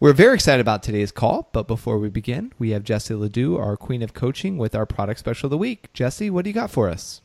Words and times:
We're 0.00 0.12
very 0.12 0.34
excited 0.34 0.60
about 0.60 0.84
today's 0.84 1.10
call, 1.10 1.48
but 1.52 1.66
before 1.66 1.98
we 1.98 2.08
begin, 2.08 2.52
we 2.56 2.70
have 2.70 2.84
Jesse 2.84 3.14
Ledoux, 3.14 3.56
our 3.56 3.76
queen 3.76 4.00
of 4.00 4.14
coaching, 4.14 4.56
with 4.56 4.76
our 4.76 4.86
product 4.86 5.18
special 5.18 5.48
of 5.48 5.50
the 5.50 5.58
week. 5.58 5.92
Jesse, 5.92 6.30
what 6.30 6.44
do 6.44 6.50
you 6.50 6.54
got 6.54 6.70
for 6.70 6.88
us? 6.88 7.20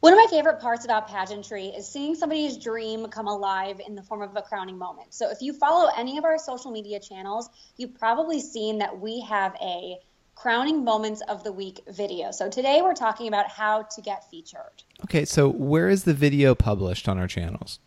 One 0.00 0.12
of 0.12 0.18
my 0.18 0.26
favorite 0.28 0.60
parts 0.60 0.84
about 0.84 1.08
pageantry 1.08 1.68
is 1.68 1.88
seeing 1.88 2.14
somebody's 2.14 2.58
dream 2.58 3.06
come 3.06 3.26
alive 3.26 3.80
in 3.86 3.94
the 3.94 4.02
form 4.02 4.20
of 4.20 4.36
a 4.36 4.42
crowning 4.42 4.76
moment. 4.76 5.14
So, 5.14 5.30
if 5.30 5.40
you 5.40 5.54
follow 5.54 5.88
any 5.96 6.18
of 6.18 6.26
our 6.26 6.36
social 6.36 6.70
media 6.70 7.00
channels, 7.00 7.48
you've 7.78 7.94
probably 7.94 8.40
seen 8.40 8.76
that 8.80 9.00
we 9.00 9.22
have 9.22 9.56
a 9.62 9.96
crowning 10.34 10.84
moments 10.84 11.22
of 11.22 11.42
the 11.42 11.52
week 11.52 11.80
video. 11.88 12.32
So, 12.32 12.50
today 12.50 12.82
we're 12.82 12.92
talking 12.92 13.28
about 13.28 13.48
how 13.48 13.84
to 13.84 14.02
get 14.02 14.28
featured. 14.30 14.82
Okay, 15.04 15.24
so 15.24 15.48
where 15.48 15.88
is 15.88 16.04
the 16.04 16.12
video 16.12 16.54
published 16.54 17.08
on 17.08 17.16
our 17.16 17.26
channels? 17.26 17.78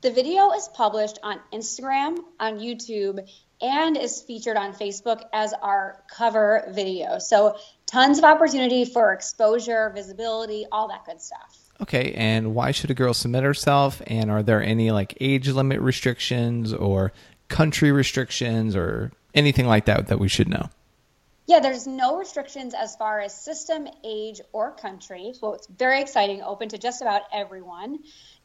The 0.00 0.12
video 0.12 0.52
is 0.52 0.68
published 0.68 1.18
on 1.24 1.40
Instagram, 1.52 2.18
on 2.38 2.60
YouTube, 2.60 3.28
and 3.60 3.96
is 3.96 4.22
featured 4.22 4.56
on 4.56 4.72
Facebook 4.72 5.22
as 5.32 5.52
our 5.54 6.04
cover 6.08 6.70
video. 6.70 7.18
So, 7.18 7.56
tons 7.84 8.18
of 8.18 8.24
opportunity 8.24 8.84
for 8.84 9.12
exposure, 9.12 9.90
visibility, 9.92 10.66
all 10.70 10.86
that 10.88 11.04
good 11.04 11.20
stuff. 11.20 11.58
Okay, 11.80 12.12
and 12.12 12.54
why 12.54 12.70
should 12.70 12.92
a 12.92 12.94
girl 12.94 13.12
submit 13.12 13.42
herself? 13.42 14.00
And 14.06 14.30
are 14.30 14.44
there 14.44 14.62
any 14.62 14.92
like 14.92 15.16
age 15.20 15.48
limit 15.48 15.80
restrictions 15.80 16.72
or 16.72 17.12
country 17.48 17.90
restrictions 17.90 18.76
or 18.76 19.10
anything 19.34 19.66
like 19.66 19.86
that 19.86 20.06
that 20.06 20.20
we 20.20 20.28
should 20.28 20.48
know? 20.48 20.70
Yeah, 21.48 21.60
there's 21.60 21.86
no 21.86 22.18
restrictions 22.18 22.74
as 22.74 22.94
far 22.96 23.20
as 23.20 23.32
system, 23.32 23.88
age, 24.04 24.42
or 24.52 24.72
country. 24.72 25.32
So 25.32 25.54
it's 25.54 25.66
very 25.66 26.02
exciting, 26.02 26.42
open 26.42 26.68
to 26.68 26.78
just 26.78 27.00
about 27.00 27.22
everyone 27.32 28.00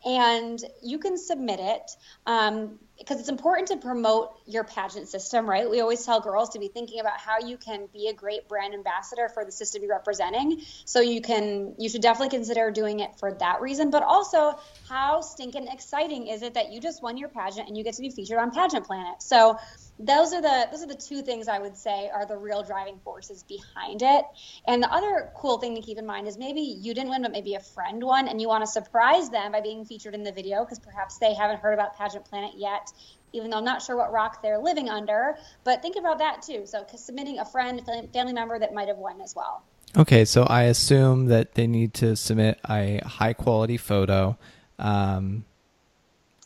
and 0.05 0.59
you 0.81 0.99
can 0.99 1.17
submit 1.17 1.59
it 1.61 1.91
um, 2.25 2.79
because 2.97 3.19
it's 3.19 3.29
important 3.29 3.69
to 3.69 3.77
promote 3.77 4.31
your 4.45 4.63
pageant 4.63 5.07
system, 5.07 5.49
right? 5.49 5.69
We 5.69 5.79
always 5.79 6.05
tell 6.05 6.19
girls 6.19 6.51
to 6.51 6.59
be 6.59 6.67
thinking 6.67 6.99
about 6.99 7.17
how 7.17 7.39
you 7.39 7.57
can 7.57 7.87
be 7.91 8.07
a 8.07 8.13
great 8.13 8.49
brand 8.49 8.73
ambassador 8.73 9.29
for 9.33 9.45
the 9.45 9.51
system 9.51 9.81
you're 9.81 9.93
representing. 9.93 10.61
So 10.85 10.99
you 10.99 11.21
can, 11.21 11.75
you 11.79 11.89
should 11.89 12.01
definitely 12.01 12.37
consider 12.37 12.69
doing 12.69 12.99
it 12.99 13.17
for 13.17 13.33
that 13.39 13.61
reason, 13.61 13.91
but 13.91 14.03
also 14.03 14.59
how 14.89 15.21
stinking 15.21 15.67
exciting 15.67 16.27
is 16.27 16.41
it 16.41 16.55
that 16.55 16.71
you 16.71 16.81
just 16.81 17.01
won 17.01 17.17
your 17.17 17.29
pageant 17.29 17.67
and 17.67 17.77
you 17.77 17.83
get 17.83 17.95
to 17.95 18.01
be 18.01 18.09
featured 18.09 18.37
on 18.37 18.51
Pageant 18.51 18.85
Planet? 18.85 19.21
So 19.21 19.57
those 20.05 20.33
are 20.33 20.41
the 20.41 20.67
those 20.71 20.83
are 20.83 20.87
the 20.87 20.95
two 20.95 21.21
things 21.21 21.47
I 21.47 21.59
would 21.59 21.77
say 21.77 22.09
are 22.13 22.25
the 22.25 22.37
real 22.37 22.63
driving 22.63 22.99
forces 23.03 23.43
behind 23.43 24.01
it. 24.01 24.25
And 24.67 24.83
the 24.83 24.91
other 24.91 25.31
cool 25.35 25.57
thing 25.57 25.75
to 25.75 25.81
keep 25.81 25.97
in 25.97 26.05
mind 26.05 26.27
is 26.27 26.37
maybe 26.37 26.61
you 26.61 26.93
didn't 26.93 27.09
win, 27.09 27.21
but 27.21 27.31
maybe 27.31 27.55
a 27.55 27.59
friend 27.59 28.03
won, 28.03 28.27
and 28.27 28.41
you 28.41 28.47
want 28.47 28.63
to 28.63 28.67
surprise 28.71 29.29
them 29.29 29.51
by 29.51 29.61
being 29.61 29.85
featured 29.85 30.13
in 30.13 30.23
the 30.23 30.31
video 30.31 30.63
because 30.63 30.79
perhaps 30.79 31.17
they 31.17 31.33
haven't 31.33 31.59
heard 31.59 31.73
about 31.73 31.97
Pageant 31.97 32.25
Planet 32.25 32.51
yet, 32.55 32.91
even 33.31 33.49
though 33.49 33.57
I'm 33.57 33.65
not 33.65 33.81
sure 33.81 33.95
what 33.95 34.11
rock 34.11 34.41
they're 34.41 34.59
living 34.59 34.89
under. 34.89 35.37
But 35.63 35.81
think 35.81 35.95
about 35.95 36.19
that 36.19 36.41
too. 36.41 36.65
So 36.65 36.85
submitting 36.95 37.39
a 37.39 37.45
friend, 37.45 37.81
family 38.13 38.33
member 38.33 38.59
that 38.59 38.73
might 38.73 38.87
have 38.87 38.97
won 38.97 39.21
as 39.21 39.35
well. 39.35 39.63
Okay, 39.95 40.25
so 40.25 40.43
I 40.43 40.63
assume 40.63 41.27
that 41.27 41.53
they 41.53 41.67
need 41.67 41.93
to 41.95 42.15
submit 42.15 42.59
a 42.67 42.99
high 43.05 43.33
quality 43.33 43.77
photo. 43.77 44.37
Um, 44.79 45.45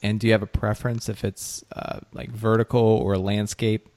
and 0.02 0.20
do 0.20 0.28
you 0.28 0.34
have 0.34 0.44
a 0.44 0.48
preference 0.48 1.10
if 1.10 1.24
it's 1.24 1.64
uh, 1.76 2.00
like 2.14 2.30
vertical 2.30 2.82
or 2.82 3.18
landscape? 3.18 3.90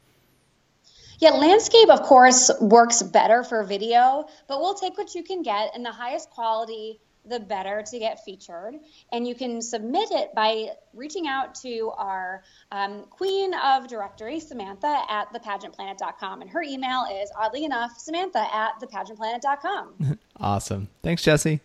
Yeah, 1.19 1.31
landscape, 1.33 1.91
of 1.91 2.03
course, 2.03 2.51
works 2.61 3.03
better 3.03 3.45
for 3.45 3.63
video, 3.63 4.27
but 4.49 4.61
we'll 4.61 4.75
take 4.75 4.97
what 4.97 5.15
you 5.15 5.23
can 5.23 5.43
get, 5.43 5.73
and 5.75 5.85
the 5.85 5.93
highest 5.93 6.31
quality, 6.31 6.99
the 7.27 7.39
better 7.39 7.83
to 7.91 7.99
get 7.99 8.25
featured. 8.25 8.77
And 9.13 9.29
you 9.29 9.35
can 9.35 9.61
submit 9.61 10.11
it 10.13 10.35
by 10.35 10.71
reaching 10.95 11.27
out 11.27 11.55
to 11.57 11.93
our 11.99 12.43
um, 12.73 13.05
queen 13.11 13.53
of 13.53 13.87
directory, 13.87 14.41
Samantha, 14.41 15.03
at 15.11 15.31
thepageantplanet.com. 15.35 16.41
And 16.41 16.51
her 16.51 16.63
email 16.63 17.05
is, 17.13 17.31
oddly 17.37 17.67
enough, 17.67 17.99
Samantha 17.99 18.47
at 18.51 18.81
thepageantplanet.com. 18.81 20.19
awesome. 20.41 20.89
Thanks, 21.03 21.23
Jesse. 21.23 21.61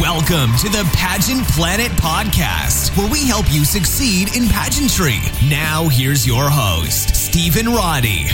Welcome 0.00 0.56
to 0.60 0.70
the 0.70 0.88
Pageant 0.94 1.46
Planet 1.48 1.92
podcast, 1.92 2.96
where 2.96 3.10
we 3.12 3.26
help 3.26 3.52
you 3.52 3.66
succeed 3.66 4.34
in 4.34 4.48
pageantry. 4.48 5.18
Now, 5.50 5.88
here's 5.90 6.26
your 6.26 6.48
host, 6.48 7.14
Stephen 7.14 7.66
Roddy. 7.66 8.24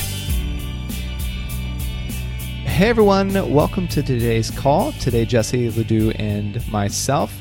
Hey, 2.63 2.89
everyone. 2.89 3.33
Welcome 3.53 3.89
to 3.89 4.03
today's 4.05 4.49
call. 4.49 4.93
Today, 4.93 5.25
Jesse 5.25 5.69
Ledoux 5.71 6.13
and 6.13 6.65
myself. 6.71 7.37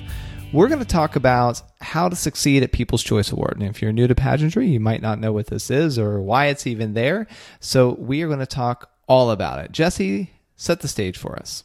We're 0.52 0.70
going 0.70 0.80
to 0.80 0.86
talk 0.86 1.16
about 1.16 1.62
how 1.80 2.10
to 2.10 2.16
succeed 2.16 2.64
at 2.64 2.72
People's 2.72 3.04
Choice 3.04 3.32
Award. 3.32 3.58
And 3.60 3.70
if 3.70 3.80
you're 3.80 3.92
new 3.92 4.08
to 4.08 4.16
pageantry, 4.16 4.68
you 4.68 4.80
might 4.80 5.04
not 5.04 5.20
know 5.20 5.34
what 5.34 5.46
this 5.46 5.70
is 5.70 6.00
or 6.00 6.20
why 6.20 6.48
it's 6.48 6.66
even 6.66 6.96
there. 6.96 7.28
So, 7.60 7.92
we 8.00 8.24
are 8.24 8.28
going 8.28 8.40
to 8.40 8.48
talk 8.48 8.90
all 9.08 9.30
about 9.30 9.64
it. 9.64 9.72
Jesse, 9.72 10.32
set 10.56 10.80
the 10.80 10.88
stage 10.88 11.20
for 11.20 11.36
us. 11.36 11.64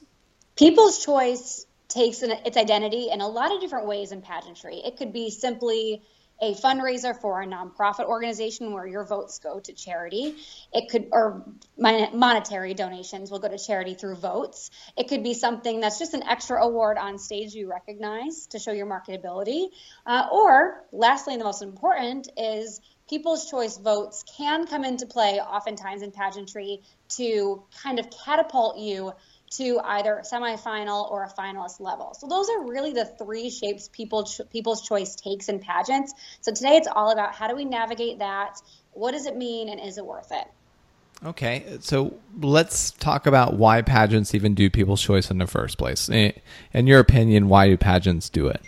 People's 0.56 1.02
Choice 1.02 1.64
takes 1.90 2.22
an, 2.22 2.32
its 2.44 2.56
identity 2.56 3.10
in 3.12 3.20
a 3.20 3.28
lot 3.28 3.52
of 3.52 3.60
different 3.60 3.86
ways 3.86 4.12
in 4.12 4.22
pageantry. 4.22 4.76
It 4.76 4.96
could 4.96 5.12
be 5.12 5.30
simply 5.30 6.02
a 6.42 6.54
fundraiser 6.54 7.14
for 7.20 7.42
a 7.42 7.46
nonprofit 7.46 8.06
organization 8.06 8.72
where 8.72 8.86
your 8.86 9.04
votes 9.04 9.38
go 9.40 9.60
to 9.60 9.72
charity. 9.74 10.36
It 10.72 10.90
could, 10.90 11.08
or 11.12 11.44
monetary 11.76 12.72
donations 12.72 13.30
will 13.30 13.40
go 13.40 13.48
to 13.48 13.58
charity 13.58 13.94
through 13.94 14.16
votes. 14.16 14.70
It 14.96 15.08
could 15.08 15.22
be 15.22 15.34
something 15.34 15.80
that's 15.80 15.98
just 15.98 16.14
an 16.14 16.22
extra 16.22 16.62
award 16.64 16.96
on 16.96 17.18
stage 17.18 17.54
you 17.54 17.70
recognize 17.70 18.46
to 18.48 18.58
show 18.58 18.72
your 18.72 18.86
marketability. 18.86 19.66
Uh, 20.06 20.28
or, 20.32 20.82
lastly, 20.92 21.34
and 21.34 21.40
the 21.40 21.44
most 21.44 21.62
important, 21.62 22.30
is 22.38 22.80
people's 23.08 23.50
choice 23.50 23.76
votes 23.76 24.24
can 24.38 24.66
come 24.66 24.84
into 24.84 25.04
play 25.04 25.40
oftentimes 25.40 26.00
in 26.00 26.12
pageantry 26.12 26.80
to 27.08 27.62
kind 27.82 27.98
of 27.98 28.08
catapult 28.24 28.78
you 28.78 29.12
to 29.50 29.80
either 29.82 30.22
semifinal 30.24 31.10
or 31.10 31.24
a 31.24 31.28
finalist 31.28 31.80
level. 31.80 32.14
So 32.14 32.28
those 32.28 32.48
are 32.48 32.68
really 32.68 32.92
the 32.92 33.04
three 33.04 33.50
shapes 33.50 33.88
people 33.92 34.28
people's 34.50 34.86
choice 34.86 35.16
takes 35.16 35.48
in 35.48 35.58
pageants. 35.58 36.14
So 36.40 36.52
today 36.52 36.76
it's 36.76 36.88
all 36.88 37.10
about 37.10 37.34
how 37.34 37.48
do 37.48 37.56
we 37.56 37.64
navigate 37.64 38.20
that? 38.20 38.60
What 38.92 39.12
does 39.12 39.26
it 39.26 39.36
mean 39.36 39.68
and 39.68 39.80
is 39.80 39.98
it 39.98 40.06
worth 40.06 40.30
it? 40.30 40.46
Okay, 41.22 41.78
so 41.80 42.14
let's 42.40 42.92
talk 42.92 43.26
about 43.26 43.54
why 43.54 43.82
pageants 43.82 44.34
even 44.34 44.54
do 44.54 44.70
people's 44.70 45.02
choice 45.02 45.30
in 45.30 45.36
the 45.36 45.46
first 45.46 45.76
place. 45.76 46.08
Eh, 46.08 46.32
in 46.72 46.86
your 46.86 46.98
opinion, 46.98 47.48
why 47.48 47.68
do 47.68 47.76
pageants 47.76 48.30
do 48.30 48.46
it? 48.48 48.62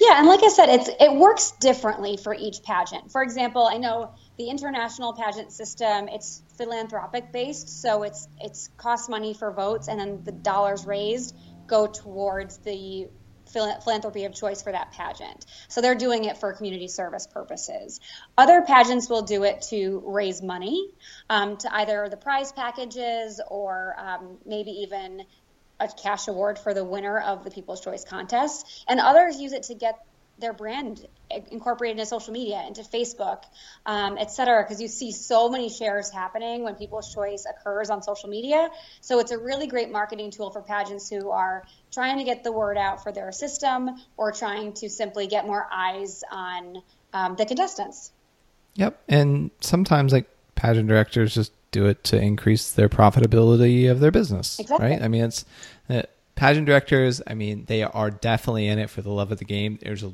Yeah, 0.00 0.18
and 0.18 0.26
like 0.26 0.42
I 0.42 0.48
said, 0.48 0.70
it's 0.70 0.88
it 0.98 1.12
works 1.14 1.50
differently 1.60 2.16
for 2.16 2.34
each 2.34 2.62
pageant. 2.62 3.12
For 3.12 3.22
example, 3.22 3.68
I 3.70 3.76
know 3.76 4.12
the 4.38 4.48
international 4.48 5.12
pageant 5.12 5.52
system 5.52 6.08
it's 6.08 6.42
philanthropic 6.56 7.32
based, 7.32 7.82
so 7.82 8.02
it's 8.02 8.28
it's 8.40 8.68
costs 8.76 9.08
money 9.08 9.34
for 9.34 9.52
votes, 9.52 9.88
and 9.88 10.00
then 10.00 10.22
the 10.24 10.32
dollars 10.32 10.86
raised 10.86 11.36
go 11.66 11.86
towards 11.86 12.58
the 12.58 13.08
philanthropy 13.52 14.24
of 14.24 14.34
choice 14.34 14.62
for 14.62 14.72
that 14.72 14.92
pageant. 14.92 15.44
So 15.68 15.80
they're 15.80 15.94
doing 15.94 16.24
it 16.24 16.38
for 16.38 16.52
community 16.52 16.88
service 16.88 17.26
purposes. 17.26 18.00
Other 18.38 18.62
pageants 18.62 19.08
will 19.08 19.22
do 19.22 19.44
it 19.44 19.62
to 19.70 20.02
raise 20.06 20.42
money 20.42 20.88
um, 21.28 21.56
to 21.58 21.74
either 21.74 22.08
the 22.08 22.16
prize 22.16 22.52
packages 22.52 23.40
or 23.48 23.96
um, 23.98 24.38
maybe 24.46 24.70
even 24.70 25.24
a 25.80 25.88
cash 25.88 26.28
award 26.28 26.58
for 26.58 26.74
the 26.74 26.84
winner 26.84 27.18
of 27.18 27.42
the 27.42 27.50
People's 27.50 27.80
Choice 27.80 28.04
contest. 28.04 28.84
And 28.88 29.00
others 29.00 29.40
use 29.40 29.52
it 29.52 29.64
to 29.64 29.74
get 29.74 29.98
their 30.40 30.52
brand 30.52 31.06
incorporated 31.50 31.98
into 31.98 32.06
social 32.06 32.32
media, 32.32 32.64
into 32.66 32.82
Facebook, 32.82 33.44
um, 33.86 34.18
et 34.18 34.30
cetera, 34.30 34.62
because 34.62 34.80
you 34.80 34.88
see 34.88 35.12
so 35.12 35.48
many 35.48 35.68
shares 35.68 36.10
happening 36.10 36.64
when 36.64 36.74
People's 36.74 37.14
Choice 37.14 37.46
occurs 37.48 37.90
on 37.90 38.02
social 38.02 38.28
media. 38.28 38.68
So 39.00 39.20
it's 39.20 39.30
a 39.30 39.38
really 39.38 39.66
great 39.66 39.90
marketing 39.92 40.30
tool 40.30 40.50
for 40.50 40.62
pageants 40.62 41.08
who 41.08 41.30
are 41.30 41.64
trying 41.92 42.18
to 42.18 42.24
get 42.24 42.42
the 42.42 42.52
word 42.52 42.76
out 42.76 43.02
for 43.02 43.12
their 43.12 43.30
system 43.32 43.90
or 44.16 44.32
trying 44.32 44.72
to 44.74 44.88
simply 44.88 45.26
get 45.26 45.46
more 45.46 45.66
eyes 45.70 46.24
on 46.30 46.82
um, 47.12 47.36
the 47.36 47.46
contestants. 47.46 48.10
Yep. 48.74 49.00
And 49.08 49.50
sometimes, 49.60 50.12
like, 50.12 50.28
pageant 50.54 50.88
directors 50.88 51.34
just 51.34 51.52
do 51.70 51.86
it 51.86 52.02
to 52.04 52.20
increase 52.20 52.72
their 52.72 52.88
profitability 52.88 53.90
of 53.90 54.00
their 54.00 54.10
business. 54.10 54.58
Exactly. 54.58 54.88
Right? 54.88 55.02
I 55.02 55.08
mean, 55.08 55.24
it's. 55.24 55.44
Uh, 55.88 56.02
pageant 56.36 56.66
directors, 56.66 57.20
I 57.26 57.34
mean, 57.34 57.66
they 57.66 57.82
are 57.82 58.10
definitely 58.10 58.66
in 58.66 58.78
it 58.78 58.88
for 58.88 59.02
the 59.02 59.10
love 59.10 59.30
of 59.30 59.38
the 59.38 59.44
game. 59.44 59.78
There's 59.82 60.02
a 60.02 60.10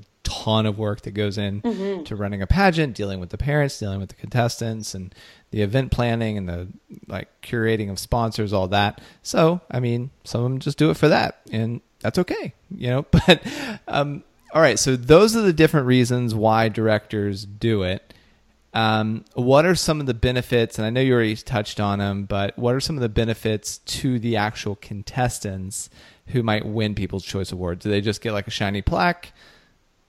ton 0.47 0.65
of 0.65 0.79
work 0.79 1.01
that 1.01 1.11
goes 1.11 1.39
in 1.39 1.61
mm-hmm. 1.61 2.05
to 2.05 2.15
running 2.15 2.41
a 2.41 2.47
pageant, 2.47 2.95
dealing 2.95 3.19
with 3.19 3.31
the 3.31 3.39
parents, 3.39 3.79
dealing 3.81 3.99
with 3.99 4.11
the 4.11 4.15
contestants, 4.15 4.95
and 4.95 5.13
the 5.51 5.63
event 5.63 5.91
planning 5.91 6.39
and 6.39 6.49
the 6.49 6.69
like 7.09 7.29
curating 7.43 7.91
of 7.91 7.99
sponsors, 7.99 8.53
all 8.53 8.69
that. 8.69 9.01
So, 9.23 9.61
I 9.71 9.81
mean, 9.81 10.11
some 10.23 10.45
of 10.45 10.51
them 10.51 10.59
just 10.61 10.79
do 10.79 10.91
it 10.91 10.97
for 10.97 11.09
that, 11.09 11.41
and 11.51 11.81
that's 12.01 12.19
okay, 12.21 12.55
you 12.71 12.89
know. 12.89 13.07
But 13.27 13.43
um, 13.89 14.23
all 14.53 14.63
right, 14.63 14.79
so 14.79 14.95
those 14.95 15.35
are 15.35 15.41
the 15.43 15.53
different 15.53 15.89
reasons 15.89 16.33
why 16.33 16.69
directors 16.69 17.45
do 17.45 17.83
it. 17.83 18.15
Um, 18.73 19.25
what 19.35 19.67
are 19.67 19.75
some 19.75 20.01
of 20.01 20.07
the 20.07 20.15
benefits? 20.15 20.79
And 20.79 20.87
I 20.87 20.91
know 20.91 21.01
you 21.01 21.15
already 21.15 21.35
touched 21.35 21.81
on 21.81 21.99
them, 21.99 22.25
but 22.25 22.57
what 22.57 22.75
are 22.75 22.81
some 22.81 22.97
of 22.97 23.03
the 23.03 23.09
benefits 23.09 23.79
to 23.79 24.21
the 24.21 24.37
actual 24.37 24.77
contestants 24.77 25.89
who 26.29 26.43
might 26.43 26.67
win 26.67 26.95
People's 26.95 27.25
Choice 27.25 27.51
Awards? 27.51 27.83
Do 27.83 27.91
they 27.91 28.01
just 28.01 28.21
get 28.21 28.33
like 28.33 28.47
a 28.47 28.51
shiny 28.51 28.83
plaque? 28.83 29.33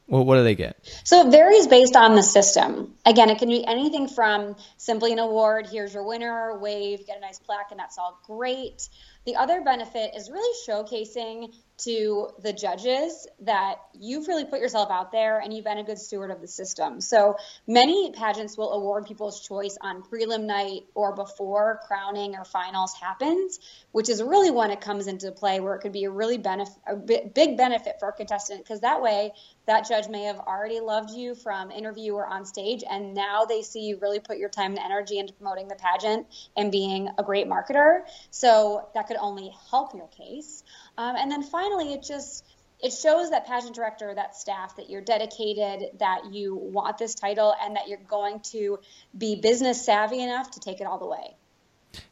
Well, 0.07 0.23
what 0.23 0.37
do 0.37 0.43
they 0.43 0.55
get? 0.55 0.77
So 1.03 1.27
it 1.27 1.31
varies 1.31 1.67
based 1.67 1.97
on 1.97 2.15
the 2.15 2.23
system. 2.23 2.93
Again, 3.05 3.29
it 3.29 3.39
can 3.39 3.49
be 3.49 3.65
anything 3.65 4.07
from 4.07 4.55
simply 4.77 5.11
an 5.11 5.19
award, 5.19 5.67
here's 5.69 5.93
your 5.93 6.07
winner, 6.07 6.57
wave, 6.57 7.05
get 7.05 7.17
a 7.17 7.19
nice 7.19 7.39
plaque, 7.39 7.71
and 7.71 7.79
that's 7.79 7.97
all 7.97 8.19
great. 8.25 8.87
The 9.25 9.35
other 9.35 9.61
benefit 9.61 10.15
is 10.15 10.29
really 10.31 10.55
showcasing 10.65 11.53
to 11.77 12.29
the 12.41 12.53
judges 12.53 13.27
that 13.41 13.75
you've 13.93 14.27
really 14.27 14.45
put 14.45 14.59
yourself 14.59 14.89
out 14.89 15.11
there 15.11 15.39
and 15.39 15.53
you've 15.53 15.65
been 15.65 15.77
a 15.77 15.83
good 15.83 15.99
steward 15.99 16.31
of 16.31 16.41
the 16.41 16.47
system. 16.47 17.01
So 17.01 17.35
many 17.67 18.11
pageants 18.11 18.57
will 18.57 18.73
award 18.73 19.05
people's 19.05 19.39
choice 19.39 19.77
on 19.79 20.01
prelim 20.01 20.45
night 20.45 20.85
or 20.95 21.15
before 21.15 21.79
crowning 21.87 22.35
or 22.35 22.45
finals 22.45 22.93
happens, 22.93 23.59
which 23.91 24.09
is 24.09 24.23
really 24.23 24.49
when 24.49 24.71
it 24.71 24.81
comes 24.81 25.07
into 25.07 25.31
play 25.31 25.59
where 25.59 25.75
it 25.75 25.81
could 25.81 25.91
be 25.91 26.05
a 26.05 26.09
really 26.09 26.37
benefit, 26.37 26.75
a 26.87 26.95
big 26.95 27.57
benefit 27.57 27.97
for 27.99 28.09
a 28.09 28.13
contestant 28.13 28.63
because 28.63 28.81
that 28.81 29.01
way 29.01 29.31
that 29.67 29.87
judge 29.87 30.07
may 30.07 30.23
have 30.23 30.39
already 30.39 30.79
loved 30.79 31.11
you 31.11 31.35
from 31.35 31.69
interview 31.69 32.13
or 32.13 32.25
on 32.25 32.45
stage 32.45 32.83
and 32.89 33.13
now 33.13 33.45
they 33.45 33.61
see 33.61 33.81
you 33.81 33.99
really 34.01 34.19
put 34.19 34.37
your 34.37 34.49
time 34.49 34.71
and 34.71 34.79
energy 34.79 35.19
into 35.19 35.33
promoting 35.33 35.67
the 35.67 35.75
pageant 35.75 36.25
and 36.55 36.71
being 36.71 37.09
a 37.17 37.23
great 37.23 37.47
marketer. 37.47 38.01
So 38.31 38.87
that 38.95 39.07
could 39.07 39.17
only 39.17 39.51
help 39.69 39.93
your 39.93 40.07
case. 40.07 40.63
Um, 40.97 41.15
and 41.15 41.31
then 41.31 41.43
finally, 41.43 41.93
it 41.93 42.03
just 42.03 42.43
it 42.79 42.91
shows 42.91 43.31
that 43.31 43.47
pageant 43.47 43.75
director, 43.75 44.13
that 44.13 44.35
staff, 44.35 44.75
that 44.75 44.89
you're 44.89 45.01
dedicated, 45.01 45.97
that 45.99 46.31
you 46.31 46.55
want 46.55 46.97
this 46.97 47.15
title, 47.15 47.55
and 47.61 47.75
that 47.75 47.87
you're 47.87 47.97
going 48.07 48.39
to 48.51 48.79
be 49.17 49.35
business 49.41 49.83
savvy 49.83 50.21
enough 50.21 50.51
to 50.51 50.59
take 50.59 50.79
it 50.79 50.85
all 50.85 50.99
the 50.99 51.07
way. 51.07 51.35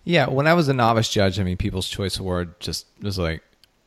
Yeah, 0.04 0.28
when 0.28 0.48
I 0.48 0.54
was 0.54 0.68
a 0.68 0.74
novice 0.74 1.10
judge, 1.10 1.40
I 1.40 1.44
mean, 1.44 1.58
People's 1.58 1.88
Choice 1.88 2.18
Award 2.18 2.60
just 2.60 2.88
was 3.02 3.20
like, 3.20 3.44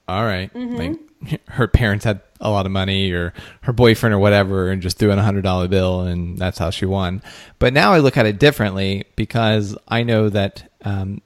all 0.06 0.24
right, 0.24 0.52
mm-hmm. 0.54 0.76
like 0.76 1.40
her 1.48 1.66
parents 1.66 2.04
had 2.04 2.20
a 2.40 2.50
lot 2.50 2.66
of 2.66 2.72
money, 2.72 3.10
or 3.10 3.32
her 3.62 3.72
boyfriend, 3.72 4.14
or 4.14 4.18
whatever, 4.18 4.70
and 4.70 4.80
just 4.80 4.98
threw 4.98 5.10
in 5.10 5.18
a 5.18 5.22
hundred 5.22 5.42
dollar 5.42 5.66
bill, 5.66 6.02
and 6.02 6.38
that's 6.38 6.58
how 6.58 6.70
she 6.70 6.86
won. 6.86 7.22
But 7.58 7.72
now 7.72 7.92
I 7.92 7.98
look 7.98 8.16
at 8.16 8.26
it 8.26 8.38
differently 8.38 9.04
because 9.16 9.76
I 9.88 10.04
know 10.04 10.28
that 10.28 10.70
um, 10.84 11.22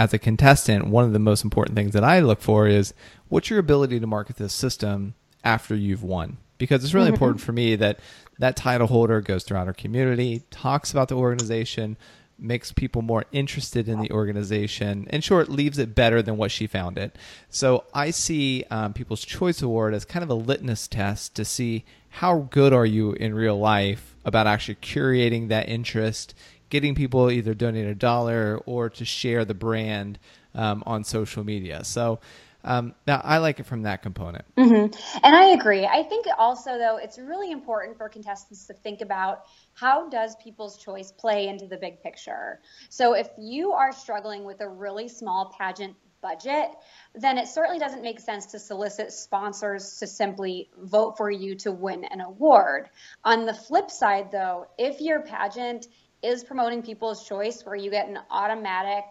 as 0.00 0.14
a 0.14 0.18
contestant, 0.18 0.86
one 0.86 1.04
of 1.04 1.12
the 1.12 1.18
most 1.18 1.44
important 1.44 1.76
things 1.76 1.92
that 1.92 2.02
I 2.02 2.20
look 2.20 2.40
for 2.40 2.66
is 2.66 2.94
what's 3.28 3.50
your 3.50 3.58
ability 3.58 4.00
to 4.00 4.06
market 4.06 4.36
this 4.36 4.54
system 4.54 5.12
after 5.44 5.76
you've 5.76 6.02
won? 6.02 6.38
Because 6.56 6.82
it's 6.82 6.94
really 6.94 7.08
mm-hmm. 7.08 7.16
important 7.16 7.42
for 7.42 7.52
me 7.52 7.76
that 7.76 8.00
that 8.38 8.56
title 8.56 8.86
holder 8.86 9.20
goes 9.20 9.44
throughout 9.44 9.66
our 9.66 9.74
community, 9.74 10.42
talks 10.50 10.90
about 10.90 11.08
the 11.08 11.16
organization, 11.16 11.98
makes 12.38 12.72
people 12.72 13.02
more 13.02 13.26
interested 13.30 13.90
in 13.90 14.00
the 14.00 14.10
organization. 14.10 15.06
In 15.10 15.20
short, 15.20 15.50
leaves 15.50 15.78
it 15.78 15.94
better 15.94 16.22
than 16.22 16.38
what 16.38 16.50
she 16.50 16.66
found 16.66 16.96
it. 16.96 17.16
So 17.50 17.84
I 17.92 18.08
see 18.08 18.64
um, 18.70 18.94
People's 18.94 19.22
Choice 19.22 19.60
Award 19.60 19.92
as 19.92 20.06
kind 20.06 20.22
of 20.22 20.30
a 20.30 20.34
litmus 20.34 20.88
test 20.88 21.34
to 21.34 21.44
see 21.44 21.84
how 22.08 22.48
good 22.50 22.72
are 22.72 22.86
you 22.86 23.12
in 23.12 23.34
real 23.34 23.58
life 23.58 24.16
about 24.24 24.46
actually 24.46 24.76
curating 24.76 25.48
that 25.48 25.68
interest, 25.68 26.34
getting 26.70 26.94
people 26.94 27.30
either 27.30 27.54
donate 27.54 27.86
a 27.86 27.94
dollar 27.94 28.60
or 28.66 28.88
to 28.90 29.04
share 29.04 29.44
the 29.44 29.54
brand 29.54 30.18
um, 30.54 30.82
on 30.86 31.04
social 31.04 31.44
media. 31.44 31.84
So 31.84 32.20
um, 32.64 32.94
now 33.06 33.20
I 33.24 33.38
like 33.38 33.58
it 33.60 33.66
from 33.66 33.82
that 33.82 34.02
component. 34.02 34.44
Mm-hmm. 34.56 34.94
And 35.24 35.36
I 35.36 35.50
agree. 35.50 35.86
I 35.86 36.02
think 36.02 36.26
also 36.38 36.78
though 36.78 36.98
it's 36.98 37.18
really 37.18 37.50
important 37.50 37.96
for 37.96 38.08
contestants 38.08 38.66
to 38.66 38.74
think 38.74 39.00
about 39.00 39.44
how 39.74 40.08
does 40.08 40.36
people's 40.36 40.76
choice 40.76 41.10
play 41.10 41.48
into 41.48 41.66
the 41.66 41.76
big 41.76 42.02
picture. 42.02 42.60
So 42.88 43.14
if 43.14 43.28
you 43.38 43.72
are 43.72 43.92
struggling 43.92 44.44
with 44.44 44.60
a 44.60 44.68
really 44.68 45.08
small 45.08 45.54
pageant 45.58 45.96
budget, 46.20 46.68
then 47.14 47.38
it 47.38 47.48
certainly 47.48 47.78
doesn't 47.78 48.02
make 48.02 48.20
sense 48.20 48.46
to 48.46 48.58
solicit 48.58 49.10
sponsors 49.10 49.98
to 49.98 50.06
simply 50.06 50.68
vote 50.78 51.16
for 51.16 51.30
you 51.30 51.54
to 51.54 51.72
win 51.72 52.04
an 52.04 52.20
award. 52.20 52.90
On 53.24 53.46
the 53.46 53.54
flip 53.54 53.90
side, 53.90 54.30
though, 54.30 54.66
if 54.76 55.00
your 55.00 55.22
pageant 55.22 55.86
is 56.22 56.44
promoting 56.44 56.82
people's 56.82 57.26
choice 57.26 57.64
where 57.64 57.76
you 57.76 57.90
get 57.90 58.08
an 58.08 58.18
automatic 58.30 59.04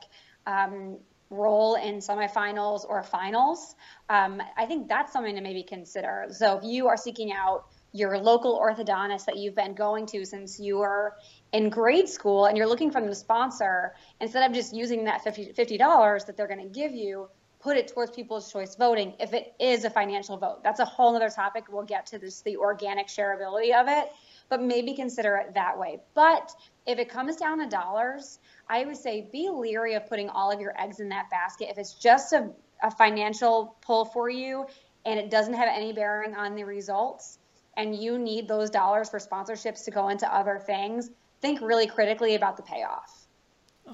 um, 0.45 0.97
role 1.29 1.75
in 1.75 1.97
semifinals 1.97 2.85
or 2.87 3.03
finals, 3.03 3.75
um, 4.09 4.41
I 4.57 4.65
think 4.65 4.87
that's 4.87 5.13
something 5.13 5.35
to 5.35 5.41
maybe 5.41 5.63
consider. 5.63 6.27
So 6.31 6.57
if 6.57 6.63
you 6.63 6.87
are 6.87 6.97
seeking 6.97 7.31
out 7.31 7.65
your 7.91 8.17
local 8.19 8.59
orthodontist 8.59 9.25
that 9.25 9.37
you've 9.37 9.55
been 9.55 9.73
going 9.73 10.05
to 10.07 10.25
since 10.25 10.59
you 10.59 10.77
were 10.77 11.15
in 11.53 11.69
grade 11.69 12.07
school 12.07 12.45
and 12.45 12.57
you're 12.57 12.67
looking 12.67 12.91
for 12.91 13.01
them 13.01 13.09
to 13.09 13.15
sponsor, 13.15 13.95
instead 14.21 14.47
of 14.47 14.55
just 14.55 14.75
using 14.75 15.03
that 15.05 15.23
$50, 15.23 15.77
dollars 15.77 16.25
that 16.25 16.37
they're 16.37 16.47
going 16.47 16.61
to 16.61 16.79
give 16.79 16.93
you, 16.93 17.27
put 17.59 17.77
it 17.77 17.87
towards 17.87 18.11
people's 18.11 18.51
choice 18.51 18.75
voting 18.75 19.13
if 19.19 19.33
it 19.33 19.53
is 19.59 19.83
a 19.83 19.89
financial 19.89 20.37
vote. 20.37 20.63
That's 20.63 20.79
a 20.79 20.85
whole 20.85 21.15
other 21.15 21.29
topic. 21.29 21.65
We'll 21.69 21.83
get 21.83 22.05
to 22.07 22.19
this, 22.19 22.41
the 22.41 22.57
organic 22.57 23.07
shareability 23.07 23.73
of 23.73 23.87
it, 23.87 24.09
but 24.49 24.61
maybe 24.61 24.93
consider 24.93 25.35
it 25.37 25.53
that 25.55 25.77
way. 25.77 25.99
But 26.13 26.51
if 26.89 26.97
it 26.97 27.07
comes 27.07 27.35
down 27.35 27.59
to 27.59 27.67
dollars, 27.67 28.39
I 28.67 28.83
would 28.83 28.97
say 28.97 29.29
be 29.31 29.47
leery 29.47 29.93
of 29.93 30.07
putting 30.07 30.27
all 30.27 30.51
of 30.51 30.59
your 30.59 30.73
eggs 30.81 30.99
in 30.99 31.09
that 31.09 31.29
basket. 31.29 31.69
If 31.69 31.77
it's 31.77 31.93
just 31.93 32.33
a, 32.33 32.49
a 32.81 32.89
financial 32.89 33.77
pull 33.81 34.05
for 34.05 34.27
you 34.27 34.65
and 35.05 35.19
it 35.19 35.29
doesn't 35.29 35.53
have 35.53 35.69
any 35.71 35.93
bearing 35.93 36.33
on 36.33 36.55
the 36.55 36.63
results, 36.63 37.37
and 37.77 37.95
you 37.95 38.17
need 38.17 38.47
those 38.47 38.69
dollars 38.71 39.09
for 39.09 39.19
sponsorships 39.19 39.85
to 39.85 39.91
go 39.91 40.09
into 40.09 40.31
other 40.33 40.59
things, 40.65 41.11
think 41.41 41.61
really 41.61 41.85
critically 41.85 42.33
about 42.35 42.57
the 42.57 42.63
payoff. 42.63 43.27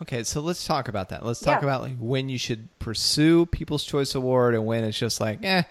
Okay, 0.02 0.24
so 0.24 0.40
let's 0.42 0.66
talk 0.66 0.88
about 0.88 1.10
that. 1.10 1.26
Let's 1.26 1.42
talk 1.42 1.62
yeah. 1.62 1.68
about 1.68 1.82
like 1.82 1.98
when 2.00 2.30
you 2.30 2.38
should 2.38 2.68
pursue 2.80 3.46
People's 3.46 3.84
Choice 3.84 4.16
Award 4.16 4.56
and 4.56 4.66
when 4.66 4.84
it's 4.86 4.98
just 4.98 5.20
like, 5.20 5.44
eh, 5.44 5.64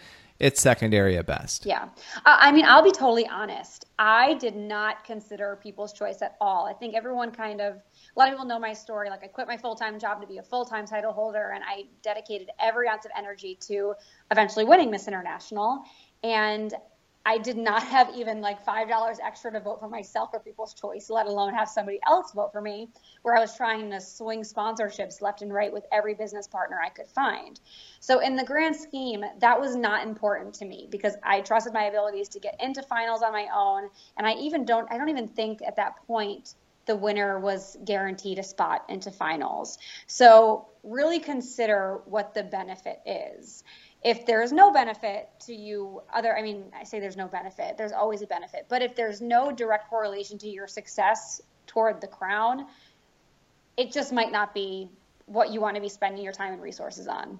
it's 0.45 0.61
secondary 0.61 1.17
at 1.17 1.25
best. 1.25 1.65
Yeah. 1.65 1.89
Uh, 2.17 2.37
I 2.39 2.53
mean, 2.53 2.67
I'll 2.67 2.83
be 2.83 2.93
totally 2.93 3.27
honest. 3.27 3.87
I 3.99 4.35
did 4.35 4.55
not 4.55 5.03
consider 5.03 5.59
people's 5.63 5.95
choice 5.95 6.21
at 6.21 6.37
all. 6.39 6.67
I 6.67 6.75
think 6.75 6.95
everyone 6.95 7.31
kind 7.31 7.63
of, 7.63 7.77
a 7.77 8.19
lot 8.19 8.29
of 8.29 8.35
people 8.35 8.45
know 8.45 8.59
my 8.59 8.75
story. 8.75 9.09
Like, 9.09 9.25
I 9.25 9.29
quit 9.29 9.49
my 9.49 9.57
full 9.57 9.75
time 9.75 9.99
job 9.99 10.21
to 10.21 10.27
be 10.27 10.37
a 10.37 10.43
full 10.43 10.67
time 10.67 10.85
title 10.85 11.15
holder, 11.15 11.53
and 11.55 11.65
I 11.65 11.85
dedicated 12.03 12.51
every 12.61 12.89
ounce 12.89 13.07
of 13.07 13.11
energy 13.17 13.57
to 13.69 13.95
eventually 14.31 14.67
winning 14.67 14.91
Miss 14.91 15.09
International. 15.09 15.83
And 16.23 16.75
I 17.27 17.39
did 17.39 17.57
not 17.57 17.83
have 17.83 18.11
even 18.15 18.43
like 18.43 18.65
$5 18.67 19.19
extra 19.25 19.51
to 19.53 19.61
vote 19.61 19.81
for 19.81 19.89
myself 19.89 20.31
for 20.31 20.41
People's 20.41 20.75
Choice, 20.75 21.09
let 21.09 21.27
alone 21.27 21.55
have 21.55 21.69
somebody 21.69 21.99
else 22.07 22.33
vote 22.33 22.53
for 22.53 22.61
me, 22.61 22.91
where 23.23 23.35
I 23.35 23.41
was 23.41 23.57
trying 23.57 23.91
to 23.91 24.01
swing 24.01 24.43
sponsorships 24.43 25.23
left 25.23 25.41
and 25.41 25.53
right 25.53 25.73
with 25.73 25.87
every 25.91 26.15
business 26.15 26.47
partner 26.47 26.79
I 26.85 26.91
could 26.91 27.09
find. 27.09 27.59
So, 28.01 28.19
in 28.21 28.37
the 28.37 28.45
grand 28.45 28.77
scheme, 28.77 29.25
that 29.39 29.59
was 29.59 29.75
not 29.75 30.07
important 30.07 30.55
to 30.57 30.67
me 30.67 30.87
because 30.91 31.17
I 31.23 31.41
trusted 31.41 31.73
my 31.73 31.85
abilities 31.85 32.29
to 32.31 32.41
get 32.41 32.61
into 32.61 32.83
finals 32.83 33.23
on 33.23 33.33
my 33.33 33.47
own. 33.55 33.89
And 34.19 34.27
I 34.27 34.35
even 34.35 34.67
don't, 34.67 34.91
I 34.93 34.99
don't 34.99 35.09
even 35.09 35.29
think 35.29 35.61
at 35.67 35.77
that 35.77 36.07
point 36.07 36.55
the 36.87 36.97
winner 36.97 37.39
was 37.39 37.79
guaranteed 37.87 38.39
a 38.39 38.43
spot 38.43 38.85
into 38.91 39.11
finals. 39.11 39.79
So, 40.07 40.69
really 40.83 41.21
consider 41.21 42.03
what 42.05 42.35
the 42.35 42.43
benefit 42.43 43.01
is 43.07 43.65
if 44.05 44.27
there's 44.27 44.53
no 44.53 44.71
benefit 44.71 45.29
to 45.41 45.55
you 45.55 46.03
other 46.13 46.37
i 46.37 46.43
mean 46.43 46.65
i 46.79 46.85
say 46.85 47.01
there's 47.01 47.17
no 47.17 47.27
benefit 47.27 47.77
there's 47.77 47.93
always 47.93 48.23
a 48.23 48.27
benefit 48.27 48.67
but 48.69 48.83
if 48.83 48.95
there's 48.95 49.21
no 49.21 49.51
direct 49.51 49.89
correlation 49.89 50.39
to 50.39 50.49
your 50.49 50.67
success 50.69 51.41
toward 51.67 52.01
the 52.01 52.07
crown 52.07 52.67
it 53.77 53.93
just 53.93 54.13
might 54.13 54.33
not 54.33 54.55
be 54.55 54.89
what 55.27 55.51
you 55.51 55.61
want 55.61 55.75
to 55.77 55.81
be 55.81 55.89
spending 55.89 56.23
your 56.23 56.33
time 56.33 56.53
and 56.53 56.63
resources 56.63 57.09
on. 57.09 57.39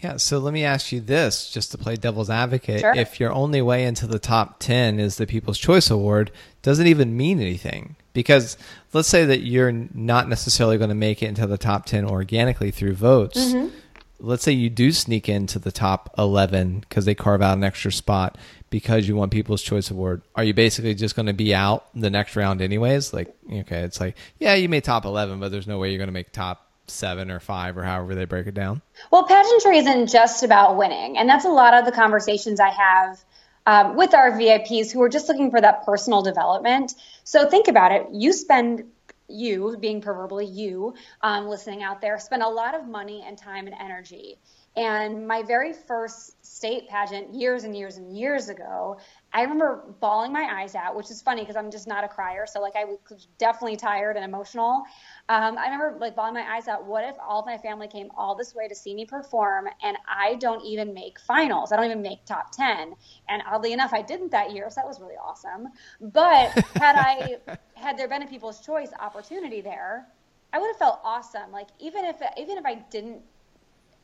Yeah 0.00 0.16
so 0.16 0.38
let 0.38 0.52
me 0.52 0.64
ask 0.64 0.90
you 0.92 1.00
this 1.00 1.50
just 1.50 1.70
to 1.70 1.78
play 1.78 1.96
devil's 1.96 2.28
advocate. 2.28 2.80
Sure. 2.80 2.94
if 2.94 3.20
your 3.20 3.32
only 3.32 3.62
way 3.62 3.84
into 3.84 4.06
the 4.06 4.18
top 4.18 4.58
10 4.58 4.98
is 4.98 5.16
the 5.16 5.26
people's 5.26 5.58
choice 5.58 5.90
award 5.90 6.32
does 6.62 6.78
it 6.78 6.86
even 6.86 7.16
mean 7.16 7.40
anything? 7.40 7.96
Because 8.12 8.56
let's 8.92 9.08
say 9.08 9.24
that 9.24 9.40
you're 9.42 9.72
not 9.72 10.28
necessarily 10.28 10.78
going 10.78 10.88
to 10.88 10.94
make 10.94 11.22
it 11.22 11.26
into 11.26 11.46
the 11.46 11.58
top 11.58 11.86
10 11.86 12.04
organically 12.04 12.70
through 12.70 12.94
votes. 12.94 13.38
Mm-hmm 13.38 13.78
let's 14.24 14.42
say 14.42 14.52
you 14.52 14.70
do 14.70 14.90
sneak 14.92 15.28
into 15.28 15.58
the 15.58 15.72
top 15.72 16.12
11 16.18 16.80
because 16.80 17.04
they 17.04 17.14
carve 17.14 17.42
out 17.42 17.56
an 17.56 17.64
extra 17.64 17.92
spot 17.92 18.38
because 18.70 19.06
you 19.06 19.14
won 19.16 19.30
People's 19.30 19.62
Choice 19.62 19.90
Award, 19.90 20.22
are 20.34 20.42
you 20.42 20.54
basically 20.54 20.94
just 20.94 21.14
going 21.14 21.26
to 21.26 21.32
be 21.32 21.54
out 21.54 21.86
the 21.94 22.10
next 22.10 22.34
round 22.34 22.60
anyways? 22.60 23.12
Like, 23.12 23.34
okay, 23.50 23.82
it's 23.82 24.00
like, 24.00 24.16
yeah, 24.38 24.54
you 24.54 24.68
made 24.68 24.82
top 24.84 25.04
11, 25.04 25.38
but 25.38 25.52
there's 25.52 25.66
no 25.66 25.78
way 25.78 25.90
you're 25.90 25.98
going 25.98 26.08
to 26.08 26.12
make 26.12 26.32
top 26.32 26.64
seven 26.86 27.30
or 27.30 27.40
five 27.40 27.76
or 27.76 27.82
however 27.82 28.14
they 28.14 28.24
break 28.24 28.46
it 28.46 28.54
down? 28.54 28.82
Well, 29.10 29.26
pageantry 29.26 29.78
isn't 29.78 30.08
just 30.08 30.42
about 30.42 30.76
winning. 30.76 31.16
And 31.16 31.28
that's 31.28 31.44
a 31.44 31.50
lot 31.50 31.74
of 31.74 31.84
the 31.84 31.92
conversations 31.92 32.60
I 32.60 32.70
have 32.70 33.24
um, 33.66 33.96
with 33.96 34.14
our 34.14 34.32
VIPs 34.32 34.92
who 34.92 35.02
are 35.02 35.08
just 35.08 35.28
looking 35.28 35.50
for 35.50 35.60
that 35.60 35.84
personal 35.86 36.22
development. 36.22 36.94
So 37.24 37.48
think 37.48 37.68
about 37.68 37.92
it. 37.92 38.06
You 38.12 38.32
spend 38.32 38.84
you, 39.28 39.76
being 39.80 40.00
proverbially 40.00 40.46
you, 40.46 40.94
um, 41.22 41.48
listening 41.48 41.82
out 41.82 42.00
there, 42.00 42.18
spend 42.18 42.42
a 42.42 42.48
lot 42.48 42.74
of 42.74 42.86
money 42.86 43.24
and 43.26 43.36
time 43.38 43.66
and 43.66 43.76
energy. 43.80 44.38
And 44.76 45.26
my 45.28 45.42
very 45.42 45.72
first 45.72 46.44
state 46.44 46.88
pageant, 46.88 47.32
years 47.32 47.64
and 47.64 47.76
years 47.76 47.96
and 47.96 48.16
years 48.16 48.48
ago, 48.48 48.98
I 49.34 49.42
remember 49.42 49.82
bawling 49.98 50.32
my 50.32 50.48
eyes 50.48 50.76
out, 50.76 50.94
which 50.94 51.10
is 51.10 51.20
funny 51.20 51.42
because 51.42 51.56
I'm 51.56 51.68
just 51.68 51.88
not 51.88 52.04
a 52.04 52.08
crier. 52.08 52.46
So 52.46 52.60
like 52.60 52.76
I 52.76 52.84
was 52.84 53.26
definitely 53.36 53.76
tired 53.76 54.14
and 54.14 54.24
emotional. 54.24 54.84
Um, 55.28 55.58
I 55.58 55.64
remember 55.64 55.96
like 55.98 56.14
bawling 56.14 56.34
my 56.34 56.54
eyes 56.54 56.68
out. 56.68 56.86
What 56.86 57.04
if 57.04 57.16
all 57.20 57.40
of 57.40 57.46
my 57.46 57.58
family 57.58 57.88
came 57.88 58.10
all 58.16 58.36
this 58.36 58.54
way 58.54 58.68
to 58.68 58.76
see 58.76 58.94
me 58.94 59.04
perform 59.04 59.66
and 59.82 59.96
I 60.08 60.36
don't 60.36 60.64
even 60.64 60.94
make 60.94 61.18
finals? 61.18 61.72
I 61.72 61.76
don't 61.76 61.86
even 61.86 62.00
make 62.00 62.24
top 62.24 62.52
10. 62.52 62.94
And 63.28 63.42
oddly 63.50 63.72
enough, 63.72 63.92
I 63.92 64.02
didn't 64.02 64.30
that 64.30 64.52
year. 64.52 64.70
So 64.70 64.76
that 64.76 64.86
was 64.86 65.00
really 65.00 65.16
awesome. 65.16 65.66
But 66.00 66.56
had 66.76 66.94
I, 66.94 67.38
had 67.74 67.98
there 67.98 68.06
been 68.06 68.22
a 68.22 68.28
people's 68.28 68.60
choice 68.60 68.90
opportunity 69.00 69.60
there, 69.60 70.06
I 70.52 70.60
would 70.60 70.68
have 70.68 70.76
felt 70.76 71.00
awesome. 71.02 71.50
Like 71.50 71.70
even 71.80 72.04
if, 72.04 72.18
even 72.38 72.56
if 72.56 72.64
I 72.64 72.76
didn't 72.76 73.20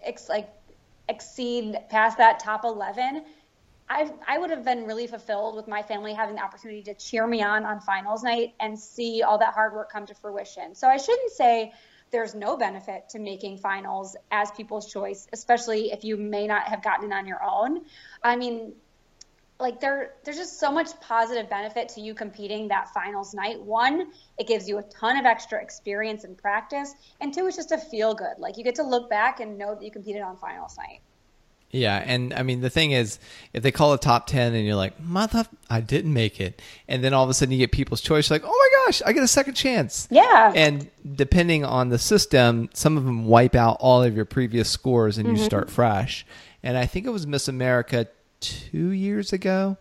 ex- 0.02 0.28
like 0.28 0.48
exceed 1.08 1.76
past 1.88 2.18
that 2.18 2.40
top 2.40 2.64
11, 2.64 3.24
I, 3.90 4.08
I 4.26 4.38
would 4.38 4.50
have 4.50 4.64
been 4.64 4.84
really 4.84 5.08
fulfilled 5.08 5.56
with 5.56 5.66
my 5.66 5.82
family 5.82 6.14
having 6.14 6.36
the 6.36 6.42
opportunity 6.42 6.82
to 6.84 6.94
cheer 6.94 7.26
me 7.26 7.42
on 7.42 7.66
on 7.66 7.80
finals 7.80 8.22
night 8.22 8.54
and 8.60 8.78
see 8.78 9.22
all 9.22 9.38
that 9.38 9.52
hard 9.52 9.74
work 9.74 9.90
come 9.90 10.06
to 10.06 10.14
fruition. 10.14 10.76
So 10.76 10.86
I 10.86 10.96
shouldn't 10.96 11.32
say 11.32 11.72
there's 12.12 12.32
no 12.34 12.56
benefit 12.56 13.08
to 13.10 13.18
making 13.18 13.58
finals 13.58 14.16
as 14.30 14.52
people's 14.52 14.90
choice, 14.92 15.26
especially 15.32 15.90
if 15.90 16.04
you 16.04 16.16
may 16.16 16.46
not 16.46 16.68
have 16.68 16.84
gotten 16.84 17.10
it 17.10 17.14
on 17.14 17.26
your 17.26 17.42
own. 17.42 17.80
I 18.22 18.36
mean, 18.36 18.74
like 19.58 19.80
there 19.80 20.14
there's 20.24 20.38
just 20.38 20.60
so 20.60 20.70
much 20.70 20.88
positive 21.00 21.50
benefit 21.50 21.88
to 21.90 22.00
you 22.00 22.14
competing 22.14 22.68
that 22.68 22.94
finals 22.94 23.34
night. 23.34 23.60
One, 23.60 24.12
it 24.38 24.46
gives 24.46 24.68
you 24.68 24.78
a 24.78 24.82
ton 24.84 25.16
of 25.16 25.26
extra 25.26 25.60
experience 25.60 26.22
and 26.22 26.38
practice, 26.38 26.94
and 27.20 27.34
two, 27.34 27.48
it's 27.48 27.56
just 27.56 27.72
a 27.72 27.78
feel 27.78 28.14
good. 28.14 28.38
Like 28.38 28.56
you 28.56 28.62
get 28.62 28.76
to 28.76 28.84
look 28.84 29.10
back 29.10 29.40
and 29.40 29.58
know 29.58 29.74
that 29.74 29.82
you 29.82 29.90
competed 29.90 30.22
on 30.22 30.36
finals 30.36 30.78
night. 30.78 31.00
Yeah, 31.72 32.02
and 32.04 32.34
I 32.34 32.42
mean 32.42 32.62
the 32.62 32.70
thing 32.70 32.90
is, 32.90 33.20
if 33.52 33.62
they 33.62 33.70
call 33.70 33.92
a 33.92 33.98
top 33.98 34.26
ten 34.26 34.54
and 34.54 34.66
you're 34.66 34.74
like, 34.74 35.00
"Mother, 35.00 35.46
I 35.68 35.80
didn't 35.80 36.12
make 36.12 36.40
it," 36.40 36.60
and 36.88 37.04
then 37.04 37.14
all 37.14 37.22
of 37.22 37.30
a 37.30 37.34
sudden 37.34 37.52
you 37.52 37.58
get 37.58 37.70
People's 37.70 38.00
Choice, 38.00 38.28
like, 38.28 38.42
"Oh 38.44 38.48
my 38.48 38.86
gosh, 38.86 39.02
I 39.06 39.12
get 39.12 39.22
a 39.22 39.28
second 39.28 39.54
chance." 39.54 40.08
Yeah. 40.10 40.52
And 40.54 40.90
depending 41.14 41.64
on 41.64 41.88
the 41.90 41.98
system, 41.98 42.70
some 42.74 42.96
of 42.96 43.04
them 43.04 43.24
wipe 43.26 43.54
out 43.54 43.76
all 43.78 44.02
of 44.02 44.16
your 44.16 44.24
previous 44.24 44.68
scores 44.68 45.16
and 45.16 45.28
you 45.28 45.34
mm-hmm. 45.34 45.44
start 45.44 45.70
fresh. 45.70 46.26
And 46.62 46.76
I 46.76 46.86
think 46.86 47.06
it 47.06 47.10
was 47.10 47.26
Miss 47.26 47.46
America 47.46 48.08
two 48.40 48.90
years 48.90 49.32
ago 49.32 49.76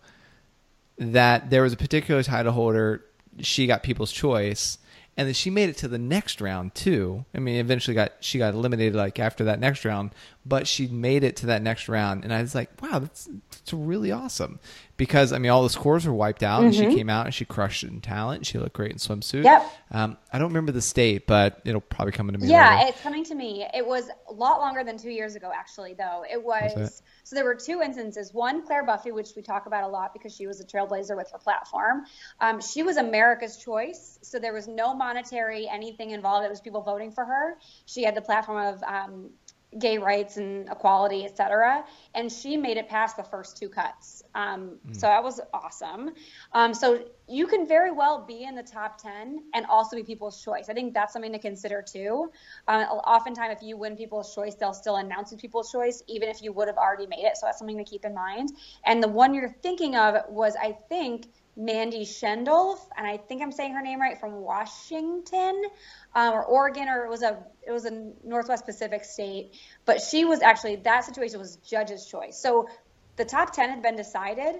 that 0.98 1.50
there 1.50 1.62
was 1.62 1.72
a 1.72 1.76
particular 1.76 2.22
title 2.22 2.52
holder. 2.52 3.04
She 3.40 3.66
got 3.66 3.82
People's 3.82 4.12
Choice, 4.12 4.78
and 5.16 5.26
then 5.26 5.34
she 5.34 5.50
made 5.50 5.68
it 5.68 5.76
to 5.78 5.88
the 5.88 5.98
next 5.98 6.40
round 6.40 6.74
too. 6.74 7.24
I 7.34 7.38
mean, 7.38 7.56
eventually 7.56 7.94
got 7.94 8.12
she 8.20 8.38
got 8.38 8.54
eliminated 8.54 8.94
like 8.94 9.18
after 9.18 9.44
that 9.44 9.60
next 9.60 9.84
round, 9.84 10.12
but 10.46 10.66
she 10.66 10.86
made 10.86 11.24
it 11.24 11.36
to 11.36 11.46
that 11.46 11.62
next 11.62 11.88
round, 11.88 12.24
and 12.24 12.32
I 12.32 12.40
was 12.40 12.54
like, 12.54 12.70
wow, 12.80 13.00
that's 13.00 13.28
that's 13.50 13.72
really 13.72 14.12
awesome 14.12 14.60
because 15.00 15.32
I 15.32 15.38
mean, 15.38 15.50
all 15.50 15.62
the 15.62 15.70
scores 15.70 16.06
were 16.06 16.12
wiped 16.12 16.42
out, 16.42 16.58
mm-hmm. 16.58 16.66
and 16.66 16.74
she 16.74 16.82
mm-hmm. 16.82 16.94
came 16.94 17.08
out 17.08 17.24
and 17.24 17.34
she 17.34 17.46
crushed 17.46 17.84
it 17.84 17.90
in 17.90 18.02
talent. 18.02 18.44
She 18.44 18.58
looked 18.58 18.74
great 18.74 18.90
in 18.90 18.98
swimsuit. 18.98 19.44
Yep. 19.44 19.72
Um, 19.90 20.18
I 20.30 20.38
don't 20.38 20.48
remember 20.48 20.72
the 20.72 20.82
state, 20.82 21.26
but 21.26 21.62
it'll 21.64 21.80
probably 21.80 22.12
come 22.12 22.28
into 22.28 22.38
me. 22.38 22.48
Yeah, 22.48 22.76
later. 22.76 22.88
it's 22.90 23.00
coming 23.00 23.24
to 23.24 23.34
me. 23.34 23.66
It 23.72 23.86
was 23.86 24.10
a 24.28 24.32
lot 24.34 24.58
longer 24.58 24.84
than 24.84 24.98
two 24.98 25.08
years 25.08 25.36
ago, 25.36 25.50
actually. 25.54 25.94
Though 25.94 26.22
it 26.30 26.44
was. 26.44 26.72
was 26.76 27.02
so 27.24 27.34
there 27.34 27.46
were 27.46 27.54
two 27.54 27.80
instances. 27.80 28.34
One, 28.34 28.60
Claire 28.66 28.86
Buffie, 28.86 29.14
which 29.14 29.30
we 29.34 29.40
talk 29.40 29.64
about 29.64 29.84
a 29.84 29.88
lot 29.88 30.12
because 30.12 30.36
she 30.36 30.46
was 30.46 30.60
a 30.60 30.64
trailblazer 30.64 31.16
with 31.16 31.30
her 31.32 31.38
platform. 31.38 32.04
Um, 32.40 32.60
she 32.60 32.82
was 32.82 32.98
America's 32.98 33.56
choice, 33.56 34.18
so 34.20 34.38
there 34.38 34.52
was 34.52 34.68
no 34.68 34.92
monetary 34.92 35.66
anything 35.66 36.10
involved. 36.10 36.44
It 36.44 36.50
was 36.50 36.60
people 36.60 36.82
voting 36.82 37.10
for 37.10 37.24
her. 37.24 37.56
She 37.86 38.02
had 38.02 38.14
the 38.14 38.20
platform 38.20 38.74
of 38.74 38.82
um, 38.82 39.30
gay 39.78 39.98
rights 39.98 40.36
and 40.36 40.68
equality, 40.68 41.24
et 41.24 41.36
cetera. 41.36 41.84
And 42.14 42.30
she 42.30 42.56
made 42.56 42.76
it 42.76 42.88
past 42.88 43.16
the 43.16 43.22
first 43.22 43.56
two 43.56 43.68
cuts. 43.68 44.22
Um, 44.34 44.78
mm. 44.86 44.94
So 44.94 45.02
that 45.02 45.22
was 45.22 45.40
awesome. 45.54 46.10
Um, 46.52 46.74
so 46.74 47.04
you 47.28 47.46
can 47.46 47.68
very 47.68 47.92
well 47.92 48.24
be 48.26 48.42
in 48.44 48.56
the 48.56 48.62
top 48.62 49.00
10 49.00 49.44
and 49.54 49.66
also 49.66 49.96
be 49.96 50.02
people's 50.02 50.42
choice. 50.42 50.68
I 50.68 50.72
think 50.72 50.92
that's 50.92 51.12
something 51.12 51.32
to 51.32 51.38
consider 51.38 51.82
too. 51.82 52.32
Um, 52.66 52.82
oftentimes, 52.82 53.56
if 53.56 53.62
you 53.62 53.76
win 53.76 53.96
people's 53.96 54.34
choice, 54.34 54.56
they'll 54.56 54.74
still 54.74 54.96
announce 54.96 55.32
people's 55.34 55.70
choice, 55.70 56.02
even 56.08 56.28
if 56.28 56.42
you 56.42 56.52
would 56.52 56.66
have 56.66 56.76
already 56.76 57.06
made 57.06 57.24
it. 57.24 57.36
So 57.36 57.46
that's 57.46 57.58
something 57.58 57.78
to 57.78 57.84
keep 57.84 58.04
in 58.04 58.14
mind. 58.14 58.50
And 58.84 59.00
the 59.00 59.08
one 59.08 59.34
you're 59.34 59.54
thinking 59.62 59.94
of 59.94 60.16
was, 60.28 60.56
I 60.60 60.72
think, 60.88 61.28
Mandy 61.60 62.06
Shendolf, 62.06 62.78
and 62.96 63.06
I 63.06 63.18
think 63.18 63.42
I'm 63.42 63.52
saying 63.52 63.74
her 63.74 63.82
name 63.82 64.00
right 64.00 64.18
from 64.18 64.32
Washington 64.40 65.62
um, 66.14 66.32
or 66.32 66.42
Oregon, 66.42 66.88
or 66.88 67.04
it 67.04 67.10
was 67.10 67.22
a 67.22 67.38
it 67.66 67.70
was 67.70 67.84
a 67.84 68.12
Northwest 68.24 68.64
Pacific 68.64 69.04
state. 69.04 69.52
But 69.84 70.00
she 70.00 70.24
was 70.24 70.40
actually 70.40 70.76
that 70.76 71.04
situation 71.04 71.38
was 71.38 71.56
judge's 71.56 72.06
choice. 72.06 72.38
So 72.38 72.68
the 73.16 73.26
top 73.26 73.52
ten 73.52 73.68
had 73.68 73.82
been 73.82 73.94
decided, 73.94 74.56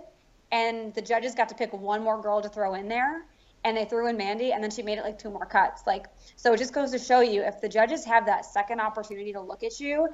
and 0.53 0.93
the 0.93 1.01
judges 1.01 1.35
got 1.35 1.49
to 1.49 1.55
pick 1.55 1.73
one 1.73 2.03
more 2.03 2.21
girl 2.21 2.43
to 2.43 2.51
throw 2.51 2.75
in 2.75 2.89
there, 2.89 3.25
and 3.65 3.75
they 3.75 3.87
threw 3.87 4.07
in 4.07 4.19
Mandy, 4.19 4.53
and 4.53 4.63
then 4.63 4.71
she 4.71 4.83
made 4.83 4.99
it 4.99 5.03
like 5.03 5.19
two 5.19 5.31
more 5.31 5.47
cuts. 5.47 5.87
Like 5.87 6.05
so, 6.37 6.53
it 6.53 6.59
just 6.59 6.75
goes 6.75 6.91
to 6.91 6.99
show 6.99 7.21
you 7.21 7.43
if 7.43 7.63
the 7.63 7.69
judges 7.69 8.05
have 8.05 8.27
that 8.27 8.45
second 8.45 8.81
opportunity 8.81 9.33
to 9.33 9.41
look 9.41 9.63
at 9.63 9.81
you, 9.81 10.07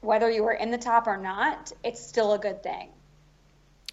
whether 0.00 0.28
you 0.28 0.42
were 0.42 0.54
in 0.54 0.72
the 0.72 0.78
top 0.78 1.06
or 1.06 1.16
not, 1.16 1.70
it's 1.84 2.04
still 2.04 2.32
a 2.32 2.38
good 2.38 2.60
thing. 2.64 2.88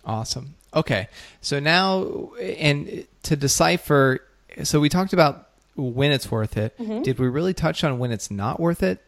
Awesome. 0.03 0.55
Okay. 0.75 1.07
So 1.41 1.59
now, 1.59 2.31
and 2.39 3.07
to 3.23 3.35
decipher, 3.35 4.19
so 4.63 4.79
we 4.79 4.89
talked 4.89 5.13
about 5.13 5.49
when 5.75 6.11
it's 6.11 6.31
worth 6.31 6.57
it. 6.57 6.77
Mm-hmm. 6.77 7.01
Did 7.03 7.19
we 7.19 7.27
really 7.27 7.53
touch 7.53 7.83
on 7.83 7.99
when 7.99 8.11
it's 8.11 8.31
not 8.31 8.59
worth 8.59 8.83
it? 8.83 9.01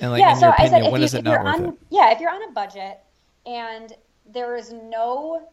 And 0.00 0.10
like, 0.10 0.20
yeah, 0.20 0.32
in 0.32 0.36
so 0.36 0.46
your 0.46 0.54
opinion, 0.54 0.74
I 0.74 0.80
said, 0.82 0.92
when 0.92 1.00
you, 1.00 1.04
is 1.04 1.14
it 1.14 1.24
not 1.24 1.44
worth 1.44 1.54
on, 1.54 1.64
it? 1.66 1.74
Yeah, 1.90 2.12
if 2.12 2.20
you're 2.20 2.30
on 2.30 2.48
a 2.48 2.52
budget 2.52 2.98
and 3.46 3.92
there 4.26 4.56
is 4.56 4.72
no 4.72 5.48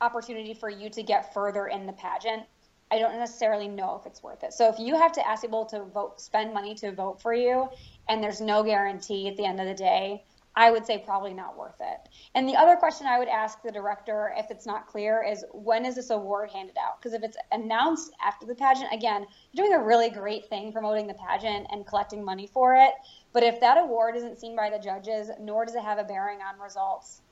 opportunity 0.00 0.54
for 0.54 0.68
you 0.68 0.90
to 0.90 1.02
get 1.02 1.32
further 1.32 1.68
in 1.68 1.86
the 1.86 1.92
pageant, 1.92 2.42
I 2.90 2.98
don't 2.98 3.18
necessarily 3.18 3.68
know 3.68 3.98
if 4.00 4.06
it's 4.06 4.22
worth 4.22 4.44
it. 4.44 4.52
So 4.52 4.68
if 4.68 4.78
you 4.78 4.96
have 4.96 5.12
to 5.12 5.26
ask 5.26 5.42
people 5.42 5.64
to 5.66 5.84
vote, 5.84 6.20
spend 6.20 6.52
money 6.52 6.74
to 6.76 6.92
vote 6.92 7.20
for 7.20 7.34
you, 7.34 7.68
and 8.08 8.22
there's 8.22 8.40
no 8.40 8.62
guarantee 8.62 9.28
at 9.28 9.36
the 9.36 9.44
end 9.44 9.60
of 9.60 9.66
the 9.66 9.74
day, 9.74 10.22
I 10.56 10.70
would 10.70 10.86
say 10.86 10.98
probably 10.98 11.34
not 11.34 11.56
worth 11.58 11.80
it. 11.80 12.08
And 12.34 12.48
the 12.48 12.54
other 12.54 12.76
question 12.76 13.06
I 13.06 13.18
would 13.18 13.28
ask 13.28 13.60
the 13.62 13.72
director, 13.72 14.32
if 14.36 14.50
it's 14.50 14.66
not 14.66 14.86
clear, 14.86 15.24
is 15.28 15.44
when 15.52 15.84
is 15.84 15.96
this 15.96 16.10
award 16.10 16.50
handed 16.50 16.76
out? 16.78 17.00
Because 17.00 17.12
if 17.12 17.24
it's 17.24 17.36
announced 17.50 18.12
after 18.24 18.46
the 18.46 18.54
pageant, 18.54 18.92
again, 18.92 19.26
you're 19.52 19.66
doing 19.66 19.78
a 19.78 19.82
really 19.84 20.10
great 20.10 20.46
thing 20.46 20.72
promoting 20.72 21.08
the 21.08 21.14
pageant 21.14 21.66
and 21.72 21.86
collecting 21.86 22.24
money 22.24 22.46
for 22.46 22.76
it. 22.76 22.92
But 23.32 23.42
if 23.42 23.60
that 23.60 23.78
award 23.78 24.16
isn't 24.16 24.38
seen 24.38 24.54
by 24.54 24.70
the 24.70 24.78
judges, 24.78 25.28
nor 25.40 25.64
does 25.64 25.74
it 25.74 25.82
have 25.82 25.98
a 25.98 26.04
bearing 26.04 26.38
on 26.40 26.60
results, 26.60 27.22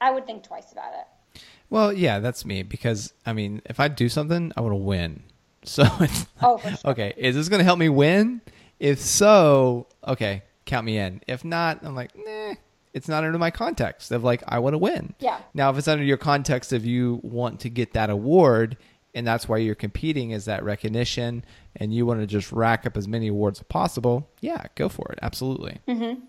I 0.00 0.10
would 0.10 0.26
think 0.26 0.42
twice 0.42 0.72
about 0.72 0.94
it. 0.94 1.40
Well, 1.68 1.92
yeah, 1.92 2.20
that's 2.20 2.44
me 2.44 2.62
because 2.62 3.12
I 3.26 3.34
mean, 3.34 3.60
if 3.66 3.80
I 3.80 3.88
do 3.88 4.08
something, 4.08 4.52
I 4.56 4.60
want 4.60 4.72
to 4.72 4.76
win. 4.76 5.22
So 5.66 5.82
it's 6.00 6.26
oh, 6.42 6.58
sure. 6.58 6.90
okay. 6.90 7.14
Is 7.16 7.34
this 7.34 7.48
going 7.48 7.60
to 7.60 7.64
help 7.64 7.78
me 7.78 7.88
win? 7.88 8.42
If 8.78 9.00
so, 9.00 9.86
okay, 10.06 10.42
count 10.66 10.86
me 10.86 10.98
in. 10.98 11.22
If 11.26 11.44
not, 11.44 11.80
I'm 11.82 11.94
like, 11.94 12.12
nah, 12.16 12.54
it's 12.92 13.08
not 13.08 13.24
under 13.24 13.38
my 13.38 13.50
context 13.50 14.12
of 14.12 14.24
like 14.24 14.42
I 14.46 14.58
want 14.58 14.74
to 14.74 14.78
win. 14.78 15.14
Yeah. 15.18 15.40
Now, 15.52 15.70
if 15.70 15.78
it's 15.78 15.88
under 15.88 16.04
your 16.04 16.16
context 16.16 16.72
of 16.72 16.86
you 16.86 17.20
want 17.22 17.60
to 17.60 17.70
get 17.70 17.92
that 17.94 18.10
award, 18.10 18.76
and 19.14 19.26
that's 19.26 19.48
why 19.48 19.58
you're 19.58 19.74
competing 19.74 20.30
is 20.30 20.44
that 20.46 20.64
recognition, 20.64 21.44
and 21.76 21.92
you 21.92 22.06
want 22.06 22.20
to 22.20 22.26
just 22.26 22.52
rack 22.52 22.86
up 22.86 22.96
as 22.96 23.08
many 23.08 23.28
awards 23.28 23.60
as 23.60 23.66
possible, 23.66 24.28
yeah, 24.40 24.64
go 24.76 24.88
for 24.88 25.10
it. 25.12 25.18
Absolutely. 25.22 25.78
Mm-hmm. 25.88 26.20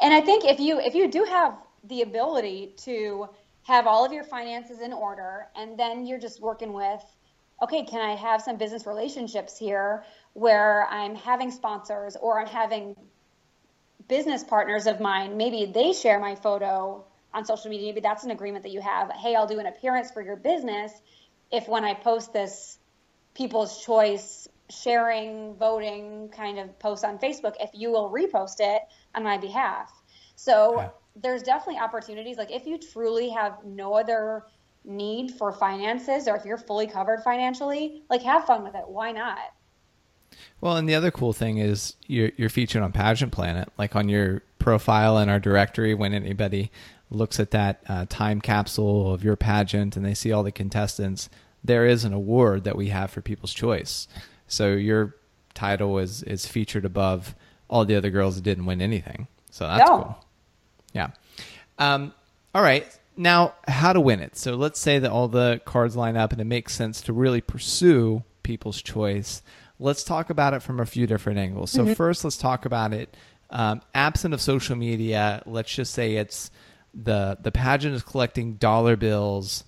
And 0.00 0.14
I 0.14 0.20
think 0.20 0.44
if 0.44 0.60
you 0.60 0.80
if 0.80 0.94
you 0.94 1.10
do 1.10 1.24
have 1.24 1.56
the 1.84 2.02
ability 2.02 2.74
to 2.78 3.28
have 3.62 3.86
all 3.86 4.04
of 4.04 4.12
your 4.12 4.24
finances 4.24 4.80
in 4.80 4.92
order, 4.92 5.46
and 5.56 5.78
then 5.78 6.06
you're 6.06 6.18
just 6.18 6.40
working 6.40 6.72
with 6.72 7.04
okay, 7.62 7.84
can 7.84 8.00
I 8.00 8.14
have 8.14 8.40
some 8.40 8.56
business 8.56 8.86
relationships 8.86 9.58
here 9.58 10.04
where 10.34 10.86
I'm 10.90 11.14
having 11.14 11.50
sponsors 11.50 12.16
or 12.16 12.40
I'm 12.40 12.46
having 12.46 12.94
business 14.08 14.42
partners 14.42 14.86
of 14.86 15.00
mine, 15.00 15.36
maybe 15.36 15.70
they 15.72 15.92
share 15.92 16.18
my 16.18 16.34
photo 16.34 17.04
on 17.32 17.44
social 17.44 17.70
media. 17.70 17.88
Maybe 17.88 18.00
that's 18.00 18.24
an 18.24 18.30
agreement 18.30 18.64
that 18.64 18.72
you 18.72 18.80
have. 18.80 19.10
Hey, 19.12 19.34
I'll 19.34 19.46
do 19.46 19.58
an 19.58 19.66
appearance 19.66 20.10
for 20.10 20.22
your 20.22 20.36
business 20.36 20.92
if 21.50 21.68
when 21.68 21.84
I 21.84 21.94
post 21.94 22.32
this 22.32 22.78
people's 23.34 23.84
choice 23.84 24.48
sharing, 24.70 25.54
voting 25.54 26.28
kind 26.30 26.58
of 26.58 26.78
post 26.78 27.04
on 27.04 27.18
Facebook, 27.18 27.54
if 27.60 27.70
you 27.72 27.90
will 27.90 28.10
repost 28.10 28.56
it 28.60 28.82
on 29.14 29.22
my 29.22 29.38
behalf. 29.38 29.90
So 30.36 30.76
yeah. 30.76 30.88
there's 31.16 31.42
definitely 31.42 31.80
opportunities. 31.80 32.36
Like 32.36 32.50
if 32.50 32.66
you 32.66 32.78
truly 32.78 33.30
have 33.30 33.64
no 33.64 33.94
other 33.94 34.44
need 34.84 35.32
for 35.32 35.52
finances 35.52 36.28
or 36.28 36.36
if 36.36 36.44
you're 36.44 36.58
fully 36.58 36.86
covered 36.86 37.22
financially, 37.22 38.02
like 38.10 38.22
have 38.22 38.44
fun 38.44 38.62
with 38.62 38.74
it. 38.74 38.84
Why 38.86 39.12
not? 39.12 39.38
Well, 40.60 40.76
and 40.76 40.88
the 40.88 40.94
other 40.94 41.10
cool 41.10 41.32
thing 41.32 41.58
is 41.58 41.94
you're, 42.06 42.30
you're 42.36 42.48
featured 42.48 42.82
on 42.82 42.92
Pageant 42.92 43.32
Planet, 43.32 43.70
like 43.78 43.94
on 43.94 44.08
your 44.08 44.42
profile 44.58 45.18
in 45.18 45.28
our 45.28 45.38
directory. 45.38 45.94
When 45.94 46.12
anybody 46.12 46.70
looks 47.10 47.38
at 47.40 47.52
that 47.52 47.82
uh, 47.88 48.06
time 48.08 48.40
capsule 48.40 49.12
of 49.14 49.22
your 49.24 49.36
pageant 49.36 49.96
and 49.96 50.04
they 50.04 50.14
see 50.14 50.32
all 50.32 50.42
the 50.42 50.52
contestants, 50.52 51.28
there 51.62 51.86
is 51.86 52.04
an 52.04 52.12
award 52.12 52.64
that 52.64 52.76
we 52.76 52.88
have 52.88 53.10
for 53.10 53.20
People's 53.20 53.54
Choice. 53.54 54.08
So 54.46 54.72
your 54.72 55.14
title 55.54 55.98
is 55.98 56.22
is 56.22 56.46
featured 56.46 56.84
above 56.84 57.34
all 57.68 57.84
the 57.84 57.96
other 57.96 58.10
girls 58.10 58.36
that 58.36 58.42
didn't 58.42 58.66
win 58.66 58.80
anything. 58.80 59.26
So 59.50 59.66
that's 59.66 59.88
No. 59.88 59.96
cool. 60.02 60.24
Yeah. 60.92 61.10
Um, 61.78 62.12
all 62.54 62.62
right. 62.62 62.86
Now, 63.16 63.54
how 63.66 63.92
to 63.92 64.00
win 64.00 64.20
it. 64.20 64.36
So 64.36 64.54
let's 64.54 64.78
say 64.80 64.98
that 65.00 65.10
all 65.10 65.28
the 65.28 65.60
cards 65.64 65.96
line 65.96 66.16
up 66.16 66.32
and 66.32 66.40
it 66.40 66.44
makes 66.44 66.74
sense 66.74 67.00
to 67.02 67.12
really 67.12 67.40
pursue 67.40 68.22
people's 68.42 68.80
choice. 68.80 69.42
Let's 69.80 70.02
talk 70.04 70.30
about 70.30 70.54
it 70.54 70.62
from 70.62 70.80
a 70.80 70.86
few 70.86 71.06
different 71.06 71.38
angles. 71.38 71.70
So, 71.70 71.94
first, 71.94 72.24
let's 72.24 72.36
talk 72.36 72.64
about 72.64 72.92
it 72.92 73.16
um, 73.50 73.80
absent 73.94 74.34
of 74.34 74.40
social 74.40 74.76
media. 74.76 75.42
Let's 75.46 75.74
just 75.74 75.94
say 75.94 76.16
it's 76.16 76.50
the 76.94 77.38
the 77.40 77.52
pageant 77.52 77.94
is 77.94 78.02
collecting 78.02 78.54
dollar 78.54 78.96
bills 78.96 79.64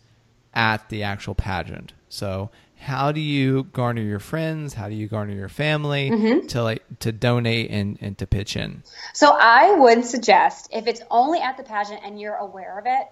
at 0.54 0.88
the 0.88 1.02
actual 1.04 1.34
pageant. 1.34 1.92
So, 2.08 2.50
how 2.76 3.12
do 3.12 3.20
you 3.20 3.64
garner 3.64 4.02
your 4.02 4.18
friends? 4.18 4.74
How 4.74 4.88
do 4.88 4.94
you 4.94 5.06
garner 5.06 5.34
your 5.34 5.48
family 5.48 6.10
to 6.48 6.62
like 6.62 6.82
to 7.00 7.12
donate 7.12 7.70
and, 7.70 7.98
and 8.00 8.16
to 8.18 8.26
pitch 8.26 8.56
in? 8.56 8.82
So 9.12 9.36
I 9.38 9.72
would 9.72 10.04
suggest 10.04 10.68
if 10.72 10.86
it's 10.86 11.02
only 11.10 11.40
at 11.40 11.56
the 11.56 11.62
pageant 11.62 12.00
and 12.04 12.20
you're 12.20 12.36
aware 12.36 12.78
of 12.78 12.86
it, 12.86 13.06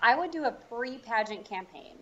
I 0.00 0.16
would 0.16 0.30
do 0.30 0.44
a 0.44 0.52
pre-pageant 0.52 1.44
campaign. 1.44 1.96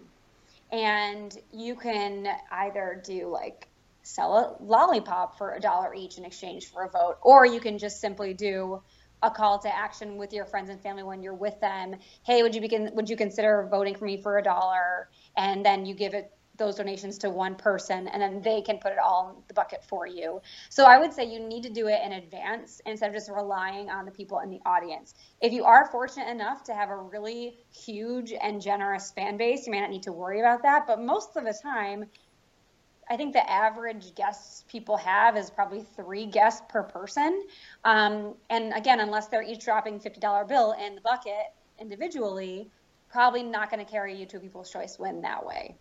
And 0.71 1.37
you 1.53 1.75
can 1.75 2.29
either 2.51 3.01
do 3.03 3.29
like 3.29 3.69
sell 4.07 4.37
a 4.39 4.63
lollipop 4.63 5.37
for 5.37 5.55
a 5.55 5.61
dollar 5.61 5.95
each 5.95 6.17
in 6.17 6.25
exchange 6.25 6.71
for 6.71 6.85
a 6.85 6.89
vote, 6.89 7.17
or 7.23 7.45
you 7.45 7.61
can 7.61 7.79
just 7.79 8.01
simply 8.01 8.35
do 8.35 8.81
a 9.23 9.31
call 9.31 9.59
to 9.59 9.75
action 9.75 10.17
with 10.17 10.33
your 10.33 10.45
friends 10.45 10.71
and 10.71 10.81
family 10.81 11.03
when 11.03 11.23
you're 11.23 11.35
with 11.35 11.59
them. 11.61 11.97
Hey, 12.25 12.43
would 12.43 12.55
you 12.55 12.61
begin 12.61 12.91
would 12.95 13.11
you 13.11 13.17
consider 13.17 13.67
voting 13.71 13.97
for 13.97 14.05
me 14.05 14.23
for 14.23 14.39
a 14.39 14.43
dollar? 14.43 15.09
And 15.37 15.65
then 15.65 15.87
you 15.87 15.95
give 15.95 16.15
it 16.15 16.31
those 16.57 16.77
donations 16.77 17.19
to 17.19 17.29
one 17.29 17.55
person 17.55 18.09
and 18.09 18.23
then 18.23 18.41
they 18.41 18.63
can 18.63 18.79
put 18.79 18.93
it 18.93 18.99
all 18.99 19.31
in 19.31 19.43
the 19.49 19.55
bucket 19.55 19.85
for 19.85 20.07
you. 20.07 20.41
So 20.71 20.85
I 20.85 20.99
would 20.99 21.13
say 21.13 21.25
you 21.25 21.41
need 21.41 21.65
to 21.65 21.71
do 21.71 21.89
it 21.89 22.01
in 22.05 22.13
advance 22.13 22.81
instead 22.87 23.09
of 23.09 23.15
just 23.15 23.31
relying 23.31 23.91
on 23.91 24.05
the 24.05 24.11
people 24.11 24.41
in 24.41 24.51
the 24.51 24.61
audience. 24.65 25.15
If 25.41 25.53
you 25.53 25.65
are 25.65 25.91
fortunate 25.91 26.29
enough 26.29 26.65
to 26.65 26.75
have 26.75 26.91
a 26.91 26.97
really 26.97 27.59
huge 27.71 28.33
and 28.33 28.61
generous 28.63 29.11
fan 29.11 29.37
base, 29.37 29.67
you 29.67 29.73
may 29.73 29.81
not 29.81 29.91
need 29.91 30.05
to 30.05 30.13
worry 30.13 30.41
about 30.41 30.63
that, 30.63 30.87
but 30.87 31.01
most 31.01 31.37
of 31.37 31.45
the 31.45 31.55
time 31.63 32.07
I 33.09 33.17
think 33.17 33.33
the 33.33 33.49
average 33.51 34.15
guests 34.15 34.65
people 34.69 34.97
have 34.97 35.37
is 35.37 35.51
probably 35.51 35.85
three 35.95 36.27
guests 36.27 36.63
per 36.69 36.83
person. 36.83 37.45
Um, 37.85 38.35
and 38.51 38.73
again, 38.75 39.01
unless 39.01 39.29
they're 39.29 39.43
each 39.43 39.65
dropping 39.65 40.01
$50 40.01 40.49
bill 40.49 40.73
in 40.73 40.97
the 40.97 41.01
bucket 41.01 41.53
individually, 41.81 42.69
probably 43.09 43.43
not 43.43 43.71
going 43.71 43.85
to 43.85 43.91
carry 43.91 44.15
you 44.15 44.27
to 44.27 44.39
a 44.39 44.41
People's 44.41 44.71
Choice 44.71 44.99
win 44.99 45.23
that 45.23 45.47
way. 45.47 45.77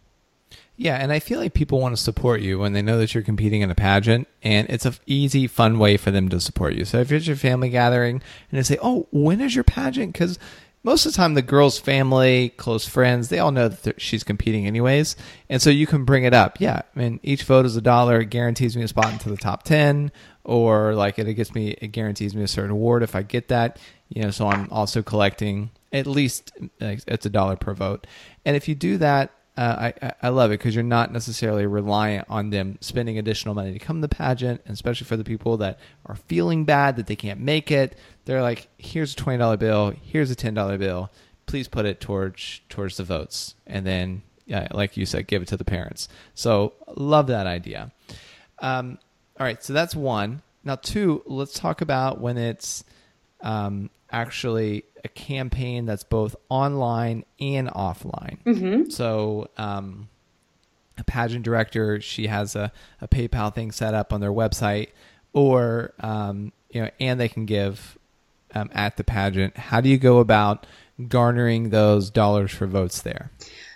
Yeah, 0.77 0.95
and 0.95 1.11
I 1.11 1.19
feel 1.19 1.39
like 1.39 1.53
people 1.53 1.79
want 1.79 1.95
to 1.95 2.01
support 2.01 2.41
you 2.41 2.59
when 2.59 2.73
they 2.73 2.81
know 2.81 2.97
that 2.99 3.13
you're 3.13 3.23
competing 3.23 3.61
in 3.61 3.71
a 3.71 3.75
pageant, 3.75 4.27
and 4.43 4.69
it's 4.69 4.85
an 4.85 4.95
easy, 5.05 5.47
fun 5.47 5.79
way 5.79 5.97
for 5.97 6.11
them 6.11 6.29
to 6.29 6.39
support 6.39 6.75
you. 6.75 6.85
So 6.85 6.99
if 6.99 7.11
it's 7.11 7.27
your 7.27 7.35
family 7.35 7.69
gathering 7.69 8.21
and 8.51 8.59
they 8.59 8.63
say, 8.63 8.77
"Oh, 8.81 9.07
when 9.11 9.41
is 9.41 9.55
your 9.55 9.63
pageant?" 9.63 10.13
Because 10.13 10.37
most 10.85 11.07
of 11.07 11.11
the 11.11 11.17
time, 11.17 11.33
the 11.33 11.41
girl's 11.41 11.79
family, 11.79 12.49
close 12.49 12.87
friends, 12.87 13.29
they 13.29 13.39
all 13.39 13.51
know 13.51 13.67
that 13.69 13.99
she's 13.99 14.23
competing 14.23 14.67
anyways, 14.67 15.15
and 15.49 15.59
so 15.59 15.71
you 15.71 15.87
can 15.87 16.05
bring 16.05 16.25
it 16.25 16.33
up. 16.33 16.61
Yeah, 16.61 16.83
I 16.95 16.99
mean, 16.99 17.19
each 17.23 17.41
vote 17.41 17.65
is 17.65 17.75
a 17.75 17.81
dollar. 17.81 18.21
It 18.21 18.29
guarantees 18.29 18.77
me 18.77 18.83
a 18.83 18.87
spot 18.87 19.11
into 19.11 19.29
the 19.29 19.35
top 19.35 19.63
ten, 19.63 20.11
or 20.43 20.93
like 20.93 21.17
it, 21.17 21.33
gets 21.33 21.55
me, 21.55 21.71
it 21.71 21.87
guarantees 21.87 22.35
me 22.35 22.43
a 22.43 22.47
certain 22.47 22.69
award 22.69 23.01
if 23.01 23.15
I 23.15 23.23
get 23.23 23.47
that. 23.47 23.79
You 24.09 24.21
know, 24.21 24.29
so 24.29 24.47
I'm 24.47 24.69
also 24.71 25.01
collecting 25.01 25.71
at 25.91 26.05
least 26.05 26.51
it's 26.79 27.25
a 27.25 27.29
dollar 27.31 27.55
per 27.55 27.73
vote, 27.73 28.05
and 28.45 28.55
if 28.55 28.67
you 28.67 28.75
do 28.75 28.99
that 28.99 29.31
uh, 29.57 29.91
I, 30.01 30.13
I- 30.21 30.29
love 30.29 30.51
it 30.51 30.59
because 30.59 30.75
you're 30.75 30.83
not 30.83 31.11
necessarily 31.13 31.65
reliant 31.65 32.27
on 32.29 32.49
them 32.49 32.77
spending 32.81 33.17
additional 33.17 33.55
money 33.55 33.71
to 33.73 33.79
come 33.79 33.97
to 34.01 34.07
the 34.07 34.13
pageant, 34.15 34.61
and 34.65 34.73
especially 34.73 35.05
for 35.07 35.15
the 35.17 35.23
people 35.23 35.57
that 35.57 35.79
are 36.05 36.15
feeling 36.15 36.65
bad 36.65 36.97
that 36.97 37.07
they 37.07 37.15
can't 37.15 37.39
make 37.39 37.71
it. 37.71 37.97
They're 38.25 38.41
like, 38.41 38.67
"Here's 38.77 39.13
a 39.13 39.15
twenty 39.15 39.37
dollar 39.39 39.57
bill. 39.57 39.93
Here's 40.01 40.29
a 40.31 40.35
ten 40.35 40.53
dollar 40.53 40.77
bill. 40.77 41.09
Please 41.45 41.67
put 41.67 41.85
it 41.85 42.01
towards 42.01 42.61
towards 42.69 42.97
the 42.97 43.03
votes." 43.03 43.55
And 43.65 43.85
then, 43.85 44.23
yeah, 44.45 44.67
like 44.71 44.97
you 44.97 45.05
said, 45.05 45.27
give 45.27 45.41
it 45.41 45.47
to 45.49 45.57
the 45.57 45.63
parents. 45.65 46.09
So 46.33 46.73
love 46.95 47.27
that 47.27 47.47
idea. 47.47 47.91
Um, 48.59 48.99
all 49.39 49.45
right, 49.45 49.63
so 49.63 49.73
that's 49.73 49.95
one. 49.95 50.41
Now, 50.63 50.75
two. 50.75 51.21
Let's 51.25 51.53
talk 51.53 51.81
about 51.81 52.19
when 52.19 52.37
it's 52.37 52.83
um, 53.45 53.89
actually 54.11 54.83
a 55.05 55.07
campaign 55.07 55.85
that's 55.85 56.03
both 56.03 56.35
online 56.49 57.23
and 57.39 57.69
offline. 57.69 58.39
So, 58.91 59.49
um, 59.57 60.09
a 60.97 61.03
pageant 61.03 61.43
director, 61.43 62.01
she 62.01 62.27
has 62.27 62.55
a, 62.55 62.71
a 63.01 63.07
PayPal 63.07 63.53
thing 63.53 63.71
set 63.71 63.93
up 63.93 64.11
on 64.11 64.21
their 64.21 64.31
website, 64.31 64.89
or 65.33 65.93
um, 65.99 66.51
you 66.69 66.81
know, 66.81 66.89
and 66.99 67.19
they 67.19 67.27
can 67.29 67.45
give 67.45 67.97
um, 68.53 68.69
at 68.73 68.97
the 68.97 69.03
pageant. 69.03 69.57
How 69.57 69.81
do 69.81 69.89
you 69.89 69.97
go 69.97 70.19
about 70.19 70.65
garnering 71.07 71.69
those 71.69 72.09
dollars 72.09 72.51
for 72.51 72.65
votes 72.65 73.01
there? 73.01 73.31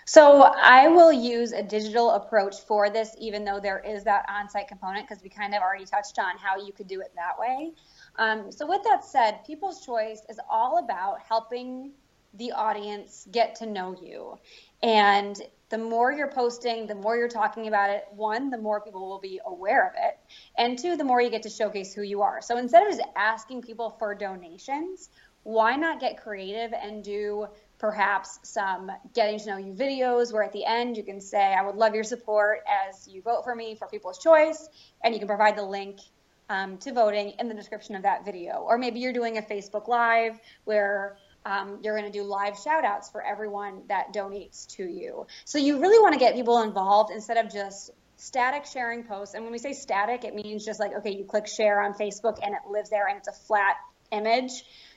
So 0.05 0.41
I 0.41 0.87
will 0.87 1.13
use 1.13 1.51
a 1.51 1.61
digital 1.61 2.11
approach 2.11 2.61
for 2.61 2.89
this, 2.89 3.15
even 3.19 3.45
though 3.45 3.59
there 3.59 3.79
is 3.79 4.03
that 4.05 4.25
on-site 4.27 4.67
component, 4.67 5.07
because 5.07 5.21
we 5.21 5.29
kind 5.29 5.53
of 5.53 5.61
already 5.61 5.85
touched 5.85 6.17
on 6.17 6.37
how 6.37 6.57
you 6.57 6.73
could 6.73 6.87
do 6.87 6.99
it 7.01 7.11
that 7.15 7.37
way. 7.37 7.73
Um, 8.17 8.51
so 8.51 8.67
with 8.67 8.83
that 8.83 9.05
said, 9.05 9.45
People's 9.45 9.85
Choice 9.85 10.21
is 10.29 10.39
all 10.49 10.77
about 10.77 11.21
helping 11.27 11.91
the 12.33 12.51
audience 12.51 13.27
get 13.31 13.55
to 13.55 13.65
know 13.65 13.95
you. 14.01 14.37
And 14.83 15.39
the 15.69 15.77
more 15.77 16.11
you're 16.11 16.31
posting, 16.31 16.87
the 16.87 16.95
more 16.95 17.15
you're 17.15 17.27
talking 17.27 17.67
about 17.67 17.89
it, 17.89 18.05
one, 18.11 18.49
the 18.49 18.57
more 18.57 18.81
people 18.81 19.07
will 19.07 19.19
be 19.19 19.39
aware 19.45 19.87
of 19.87 19.93
it. 19.95 20.19
And 20.57 20.77
two, 20.77 20.95
the 20.95 21.03
more 21.03 21.21
you 21.21 21.29
get 21.29 21.43
to 21.43 21.49
showcase 21.49 21.93
who 21.93 22.01
you 22.01 22.21
are. 22.21 22.41
So 22.41 22.57
instead 22.57 22.83
of 22.83 22.89
just 22.89 23.07
asking 23.15 23.61
people 23.61 23.95
for 23.99 24.15
donations, 24.15 25.09
why 25.43 25.75
not 25.75 25.99
get 25.99 26.21
creative 26.21 26.73
and 26.73 27.03
do 27.03 27.47
perhaps 27.77 28.39
some 28.43 28.91
getting 29.13 29.39
to 29.39 29.45
know 29.47 29.57
you 29.57 29.73
videos 29.73 30.33
where 30.33 30.43
at 30.43 30.51
the 30.51 30.65
end 30.65 30.97
you 30.97 31.03
can 31.03 31.21
say, 31.21 31.53
I 31.53 31.65
would 31.65 31.75
love 31.75 31.95
your 31.95 32.03
support 32.03 32.59
as 32.89 33.07
you 33.07 33.21
vote 33.21 33.43
for 33.43 33.55
me 33.55 33.75
for 33.75 33.87
People's 33.87 34.19
Choice. 34.19 34.67
And 35.03 35.13
you 35.13 35.19
can 35.19 35.27
provide 35.27 35.55
the 35.55 35.63
link 35.63 35.99
um, 36.49 36.77
to 36.79 36.91
voting 36.91 37.33
in 37.39 37.47
the 37.47 37.53
description 37.53 37.95
of 37.95 38.03
that 38.03 38.25
video. 38.25 38.65
Or 38.67 38.77
maybe 38.77 38.99
you're 38.99 39.13
doing 39.13 39.37
a 39.37 39.41
Facebook 39.41 39.87
Live 39.87 40.39
where 40.65 41.17
um, 41.45 41.79
you're 41.81 41.97
going 41.97 42.11
to 42.11 42.17
do 42.17 42.23
live 42.23 42.57
shout 42.57 42.83
outs 42.83 43.09
for 43.09 43.23
everyone 43.23 43.83
that 43.87 44.13
donates 44.13 44.67
to 44.75 44.83
you. 44.83 45.25
So 45.45 45.57
you 45.57 45.79
really 45.79 45.99
want 45.99 46.13
to 46.13 46.19
get 46.19 46.35
people 46.35 46.61
involved 46.61 47.11
instead 47.11 47.37
of 47.37 47.51
just 47.51 47.91
static 48.17 48.65
sharing 48.65 49.03
posts. 49.03 49.33
And 49.33 49.43
when 49.43 49.51
we 49.51 49.57
say 49.57 49.73
static, 49.73 50.25
it 50.25 50.35
means 50.35 50.65
just 50.65 50.79
like, 50.79 50.93
okay, 50.97 51.11
you 51.11 51.23
click 51.23 51.47
share 51.47 51.81
on 51.81 51.93
Facebook 51.93 52.39
and 52.43 52.53
it 52.53 52.69
lives 52.69 52.89
there 52.89 53.07
and 53.07 53.17
it's 53.17 53.29
a 53.29 53.33
flat 53.47 53.77
image. 54.11 54.51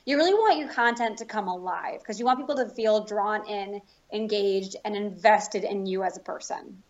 You 0.05 0.17
really 0.17 0.33
want 0.33 0.57
your 0.57 0.67
content 0.67 1.19
to 1.19 1.25
come 1.25 1.47
alive 1.47 1.99
because 1.99 2.19
you 2.19 2.25
want 2.25 2.39
people 2.39 2.57
to 2.57 2.67
feel 2.67 3.05
drawn 3.05 3.47
in, 3.47 3.81
engaged, 4.11 4.75
and 4.83 4.95
invested 4.95 5.63
in 5.63 5.85
you 5.85 6.03
as 6.03 6.17
a 6.17 6.19
person. 6.19 6.83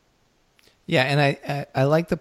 Yeah, 0.86 1.04
and 1.04 1.22
I 1.22 1.38
I, 1.48 1.82
I 1.82 1.84
like 1.86 2.10
the 2.10 2.20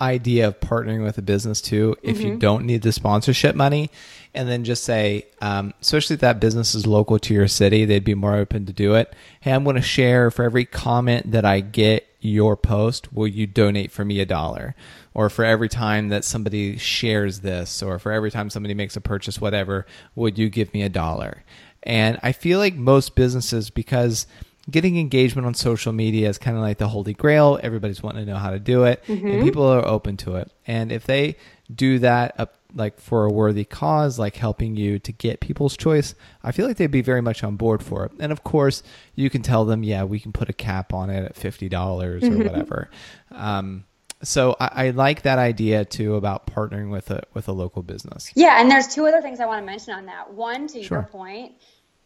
idea 0.00 0.48
of 0.48 0.60
partnering 0.60 1.02
with 1.02 1.18
a 1.18 1.22
business 1.22 1.60
too. 1.60 1.96
If 2.02 2.20
you 2.20 2.36
don't 2.36 2.64
need 2.64 2.82
the 2.82 2.92
sponsorship 2.92 3.54
money, 3.54 3.90
and 4.34 4.48
then 4.48 4.64
just 4.64 4.84
say, 4.84 5.26
um, 5.40 5.72
especially 5.80 6.14
if 6.14 6.20
that 6.20 6.40
business 6.40 6.74
is 6.74 6.86
local 6.86 7.18
to 7.18 7.32
your 7.32 7.48
city, 7.48 7.86
they'd 7.86 8.04
be 8.04 8.14
more 8.14 8.34
open 8.34 8.66
to 8.66 8.72
do 8.72 8.94
it. 8.94 9.14
Hey, 9.40 9.52
I'm 9.52 9.64
going 9.64 9.76
to 9.76 9.82
share 9.82 10.30
for 10.30 10.42
every 10.44 10.66
comment 10.66 11.30
that 11.32 11.46
I 11.46 11.60
get 11.60 12.06
your 12.20 12.56
post. 12.56 13.12
Will 13.14 13.28
you 13.28 13.46
donate 13.46 13.90
for 13.90 14.04
me 14.04 14.20
a 14.20 14.26
dollar? 14.26 14.74
Or 15.14 15.30
for 15.30 15.44
every 15.44 15.70
time 15.70 16.10
that 16.10 16.24
somebody 16.24 16.76
shares 16.76 17.40
this, 17.40 17.82
or 17.82 17.98
for 17.98 18.12
every 18.12 18.30
time 18.30 18.50
somebody 18.50 18.74
makes 18.74 18.96
a 18.96 19.00
purchase, 19.00 19.40
whatever, 19.40 19.86
would 20.14 20.36
you 20.36 20.50
give 20.50 20.74
me 20.74 20.82
a 20.82 20.90
dollar? 20.90 21.42
And 21.82 22.18
I 22.22 22.32
feel 22.32 22.58
like 22.58 22.74
most 22.74 23.14
businesses, 23.14 23.70
because 23.70 24.26
getting 24.70 24.98
engagement 24.98 25.46
on 25.46 25.54
social 25.54 25.92
media 25.92 26.28
is 26.28 26.38
kind 26.38 26.56
of 26.56 26.62
like 26.62 26.78
the 26.78 26.88
holy 26.88 27.14
grail. 27.14 27.58
Everybody's 27.62 28.02
wanting 28.02 28.26
to 28.26 28.32
know 28.32 28.38
how 28.38 28.50
to 28.50 28.58
do 28.58 28.84
it, 28.84 29.02
and 29.08 29.42
people 29.42 29.64
are 29.64 29.86
open 29.86 30.16
to 30.18 30.36
it. 30.36 30.50
And 30.66 30.90
if 30.92 31.04
they 31.04 31.36
do 31.74 31.98
that 32.00 32.34
up 32.38 32.54
like 32.74 32.98
for 33.00 33.24
a 33.24 33.32
worthy 33.32 33.64
cause, 33.64 34.18
like 34.18 34.36
helping 34.36 34.76
you 34.76 34.98
to 34.98 35.12
get 35.12 35.40
people's 35.40 35.76
choice, 35.76 36.14
I 36.42 36.52
feel 36.52 36.66
like 36.66 36.76
they'd 36.76 36.90
be 36.90 37.00
very 37.00 37.22
much 37.22 37.42
on 37.44 37.56
board 37.56 37.82
for 37.82 38.04
it. 38.04 38.12
And 38.18 38.32
of 38.32 38.44
course, 38.44 38.82
you 39.14 39.30
can 39.30 39.42
tell 39.42 39.64
them, 39.64 39.82
yeah, 39.82 40.04
we 40.04 40.20
can 40.20 40.32
put 40.32 40.48
a 40.48 40.52
cap 40.52 40.92
on 40.92 41.10
it 41.10 41.24
at 41.24 41.36
fifty 41.36 41.68
dollars 41.68 42.24
or 42.24 42.36
whatever. 42.36 42.90
Um, 43.30 43.84
so 44.22 44.56
I, 44.58 44.86
I 44.86 44.90
like 44.90 45.22
that 45.22 45.38
idea 45.38 45.84
too 45.84 46.16
about 46.16 46.46
partnering 46.46 46.90
with 46.90 47.10
a 47.10 47.22
with 47.34 47.48
a 47.48 47.52
local 47.52 47.82
business. 47.82 48.30
Yeah, 48.34 48.60
and 48.60 48.70
there's 48.70 48.88
two 48.88 49.06
other 49.06 49.20
things 49.22 49.40
I 49.40 49.46
want 49.46 49.62
to 49.62 49.66
mention 49.66 49.94
on 49.94 50.06
that. 50.06 50.32
One, 50.32 50.66
to 50.68 50.82
Sure. 50.82 50.98
your 50.98 51.06
point, 51.06 51.52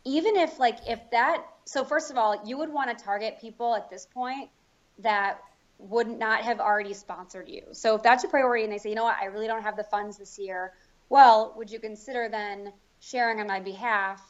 even 0.04 0.36
if 0.36 0.58
like 0.58 0.78
if 0.86 0.98
that 1.10 1.44
so 1.64 1.84
first 1.84 2.10
of 2.10 2.16
all, 2.16 2.40
you 2.44 2.58
would 2.58 2.72
want 2.72 2.96
to 2.96 3.04
target 3.04 3.38
people 3.40 3.74
at 3.74 3.90
this 3.90 4.06
point 4.06 4.50
that 4.98 5.38
would 5.78 6.08
not 6.08 6.42
have 6.42 6.60
already 6.60 6.94
sponsored 6.94 7.48
you. 7.48 7.62
So 7.72 7.94
if 7.94 8.02
that's 8.02 8.22
your 8.22 8.30
priority 8.30 8.64
and 8.64 8.72
they 8.72 8.78
say, 8.78 8.90
you 8.90 8.94
know 8.94 9.04
what, 9.04 9.16
I 9.20 9.26
really 9.26 9.46
don't 9.46 9.62
have 9.62 9.76
the 9.76 9.84
funds 9.84 10.18
this 10.18 10.38
year, 10.38 10.72
well, 11.08 11.54
would 11.56 11.70
you 11.70 11.78
consider 11.78 12.28
then 12.28 12.72
sharing 13.00 13.40
on 13.40 13.46
my 13.46 13.60
behalf 13.60 14.22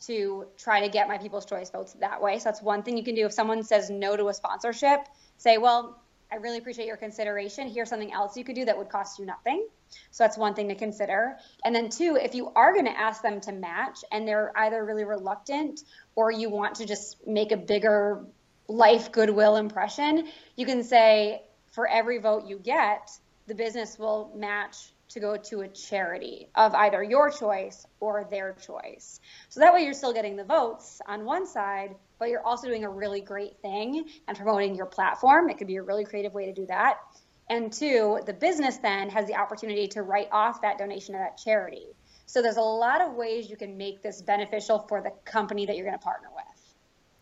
to 0.00 0.46
try 0.56 0.80
to 0.80 0.88
get 0.88 1.08
my 1.08 1.18
people's 1.18 1.46
choice 1.46 1.70
votes 1.70 1.94
that 1.94 2.22
way? 2.22 2.38
So 2.38 2.44
that's 2.44 2.62
one 2.62 2.82
thing 2.82 2.96
you 2.96 3.02
can 3.02 3.14
do. 3.14 3.26
If 3.26 3.32
someone 3.32 3.62
says 3.62 3.90
no 3.90 4.16
to 4.16 4.28
a 4.28 4.34
sponsorship, 4.34 5.00
say, 5.36 5.58
well, 5.58 6.00
I 6.30 6.36
really 6.36 6.58
appreciate 6.58 6.86
your 6.86 6.96
consideration. 6.96 7.68
Here's 7.68 7.88
something 7.88 8.12
else 8.12 8.36
you 8.36 8.44
could 8.44 8.54
do 8.54 8.64
that 8.66 8.76
would 8.76 8.88
cost 8.88 9.18
you 9.18 9.24
nothing. 9.24 9.66
So 10.10 10.24
that's 10.24 10.36
one 10.36 10.54
thing 10.54 10.68
to 10.68 10.74
consider. 10.74 11.38
And 11.64 11.74
then 11.74 11.88
two, 11.88 12.18
if 12.20 12.34
you 12.34 12.52
are 12.54 12.72
going 12.72 12.84
to 12.84 12.98
ask 12.98 13.22
them 13.22 13.40
to 13.42 13.52
match 13.52 14.04
and 14.12 14.28
they're 14.28 14.52
either 14.56 14.84
really 14.84 15.04
reluctant 15.04 15.80
or 16.14 16.30
you 16.30 16.50
want 16.50 16.76
to 16.76 16.86
just 16.86 17.26
make 17.26 17.52
a 17.52 17.56
bigger 17.56 18.24
life 18.68 19.10
goodwill 19.10 19.56
impression, 19.56 20.28
you 20.56 20.66
can 20.66 20.82
say 20.82 21.42
for 21.72 21.88
every 21.88 22.18
vote 22.18 22.46
you 22.46 22.58
get, 22.58 23.10
the 23.46 23.54
business 23.54 23.98
will 23.98 24.30
match 24.36 24.92
to 25.10 25.20
go 25.20 25.36
to 25.38 25.62
a 25.62 25.68
charity 25.68 26.48
of 26.54 26.74
either 26.74 27.02
your 27.02 27.30
choice 27.30 27.86
or 28.00 28.26
their 28.30 28.52
choice. 28.52 29.20
So 29.48 29.60
that 29.60 29.72
way 29.72 29.84
you're 29.84 29.94
still 29.94 30.12
getting 30.12 30.36
the 30.36 30.44
votes 30.44 31.00
on 31.06 31.24
one 31.24 31.46
side, 31.46 31.94
but 32.18 32.28
you're 32.28 32.44
also 32.44 32.66
doing 32.66 32.84
a 32.84 32.90
really 32.90 33.20
great 33.20 33.58
thing 33.62 34.04
and 34.26 34.36
promoting 34.36 34.74
your 34.74 34.86
platform. 34.86 35.48
It 35.48 35.58
could 35.58 35.66
be 35.66 35.76
a 35.76 35.82
really 35.82 36.04
creative 36.04 36.34
way 36.34 36.46
to 36.46 36.52
do 36.52 36.66
that. 36.66 36.98
And 37.50 37.72
two, 37.72 38.20
the 38.26 38.34
business 38.34 38.76
then 38.78 39.08
has 39.10 39.26
the 39.26 39.36
opportunity 39.36 39.88
to 39.88 40.02
write 40.02 40.28
off 40.32 40.60
that 40.62 40.78
donation 40.78 41.14
to 41.14 41.18
that 41.18 41.38
charity. 41.38 41.86
So 42.26 42.42
there's 42.42 42.58
a 42.58 42.60
lot 42.60 43.00
of 43.00 43.14
ways 43.14 43.48
you 43.48 43.56
can 43.56 43.78
make 43.78 44.02
this 44.02 44.20
beneficial 44.20 44.80
for 44.80 45.00
the 45.00 45.12
company 45.24 45.64
that 45.64 45.76
you're 45.76 45.86
going 45.86 45.98
to 45.98 46.04
partner 46.04 46.28
with. 46.34 46.44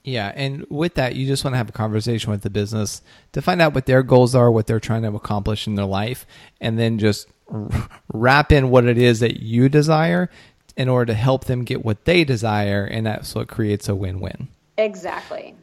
Yeah, 0.03 0.33
and 0.35 0.65
with 0.69 0.95
that, 0.95 1.17
you 1.17 1.27
just 1.27 1.45
want 1.45 1.55
to 1.55 1.59
have 1.59 1.69
a 1.69 1.73
conversation 1.73 2.31
with 2.31 2.43
the 2.43 2.51
business 2.51 3.03
to 3.33 3.43
find 3.43 3.61
out 3.61 3.75
what 3.75 3.87
their 3.87 4.05
goals 4.05 4.37
are, 4.37 4.51
what 4.51 4.67
they're 4.67 4.81
trying 4.81 5.03
to 5.03 5.09
accomplish 5.15 5.67
in 5.67 5.75
their 5.75 5.85
life, 5.85 6.27
and 6.61 6.79
then 6.79 6.99
just 6.99 7.29
wrap 8.13 8.53
in 8.53 8.71
what 8.71 8.85
it 8.85 8.99
is 8.99 9.21
that 9.21 9.41
you 9.41 9.69
desire 9.69 10.31
in 10.77 10.89
order 10.89 11.07
to 11.07 11.15
help 11.15 11.45
them 11.47 11.65
get 11.65 11.85
what 11.85 12.05
they 12.05 12.23
desire, 12.23 12.85
and 12.85 13.07
that's 13.07 13.35
what 13.35 13.49
creates 13.49 13.89
a 13.89 13.95
win-win. 13.95 14.49
Exactly. 14.79 15.55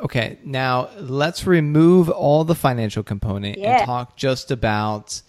Okay, 0.00 0.38
now 0.44 0.88
let's 0.98 1.46
remove 1.46 2.08
all 2.10 2.42
the 2.44 2.54
financial 2.56 3.02
component 3.02 3.58
Yeah. 3.58 3.78
and 3.78 3.86
talk 3.86 4.16
just 4.16 4.50
about 4.50 5.22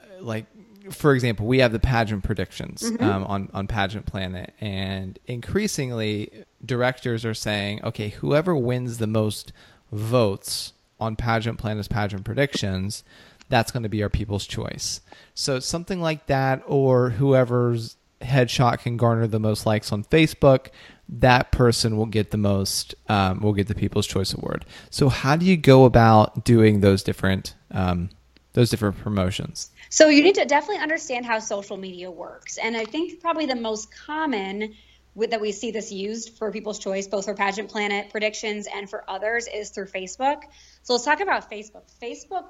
uh, 0.00 0.22
like 0.22 0.46
for 0.90 1.12
example, 1.12 1.46
we 1.46 1.58
have 1.58 1.72
the 1.72 1.78
pageant 1.80 2.24
predictions 2.24 2.82
Mm-hmm. 2.82 3.04
um, 3.04 3.24
on 3.24 3.50
on 3.52 3.66
Pageant 3.66 4.06
Planet, 4.06 4.54
and 4.58 5.18
increasingly 5.26 6.44
directors 6.64 7.26
are 7.26 7.34
saying, 7.34 7.84
okay, 7.84 8.08
whoever 8.08 8.56
wins 8.56 8.96
the 8.96 9.06
most 9.06 9.52
votes 9.92 10.72
on 10.98 11.14
Pageant 11.14 11.58
Planet's 11.58 11.88
pageant 11.88 12.24
predictions, 12.24 13.04
that's 13.50 13.70
going 13.70 13.82
to 13.82 13.88
be 13.90 14.02
our 14.02 14.08
people's 14.08 14.46
choice. 14.46 15.00
So 15.34 15.60
something 15.60 16.00
like 16.00 16.26
that, 16.26 16.62
or 16.66 17.10
whoever's 17.10 17.96
headshot 18.20 18.80
can 18.80 18.96
garner 18.96 19.26
the 19.26 19.40
most 19.40 19.66
likes 19.66 19.92
on 19.92 20.04
Facebook, 20.04 20.68
that 21.08 21.52
person 21.52 21.96
will 21.96 22.06
get 22.06 22.30
the 22.30 22.36
most, 22.36 22.94
um, 23.08 23.40
will 23.40 23.54
get 23.54 23.68
the 23.68 23.74
People's 23.74 24.06
Choice 24.06 24.34
Award. 24.34 24.64
So 24.90 25.08
how 25.08 25.36
do 25.36 25.46
you 25.46 25.56
go 25.56 25.84
about 25.84 26.44
doing 26.44 26.80
those 26.80 27.02
different, 27.02 27.54
um, 27.70 28.10
those 28.52 28.70
different 28.70 28.98
promotions? 28.98 29.70
So 29.88 30.08
you 30.08 30.22
need 30.22 30.34
to 30.34 30.44
definitely 30.44 30.82
understand 30.82 31.24
how 31.24 31.38
social 31.38 31.76
media 31.76 32.10
works. 32.10 32.58
And 32.58 32.76
I 32.76 32.84
think 32.84 33.20
probably 33.20 33.46
the 33.46 33.56
most 33.56 33.94
common 33.94 34.74
that 35.16 35.40
we 35.40 35.50
see 35.50 35.70
this 35.70 35.90
used 35.90 36.36
for 36.36 36.52
People's 36.52 36.78
Choice, 36.78 37.06
both 37.06 37.24
for 37.24 37.34
Pageant 37.34 37.70
Planet 37.70 38.10
predictions 38.10 38.68
and 38.72 38.88
for 38.88 39.04
others, 39.08 39.48
is 39.52 39.70
through 39.70 39.86
Facebook. 39.86 40.42
So 40.82 40.92
let's 40.92 41.04
talk 41.04 41.20
about 41.20 41.50
Facebook. 41.50 41.82
Facebook 42.00 42.44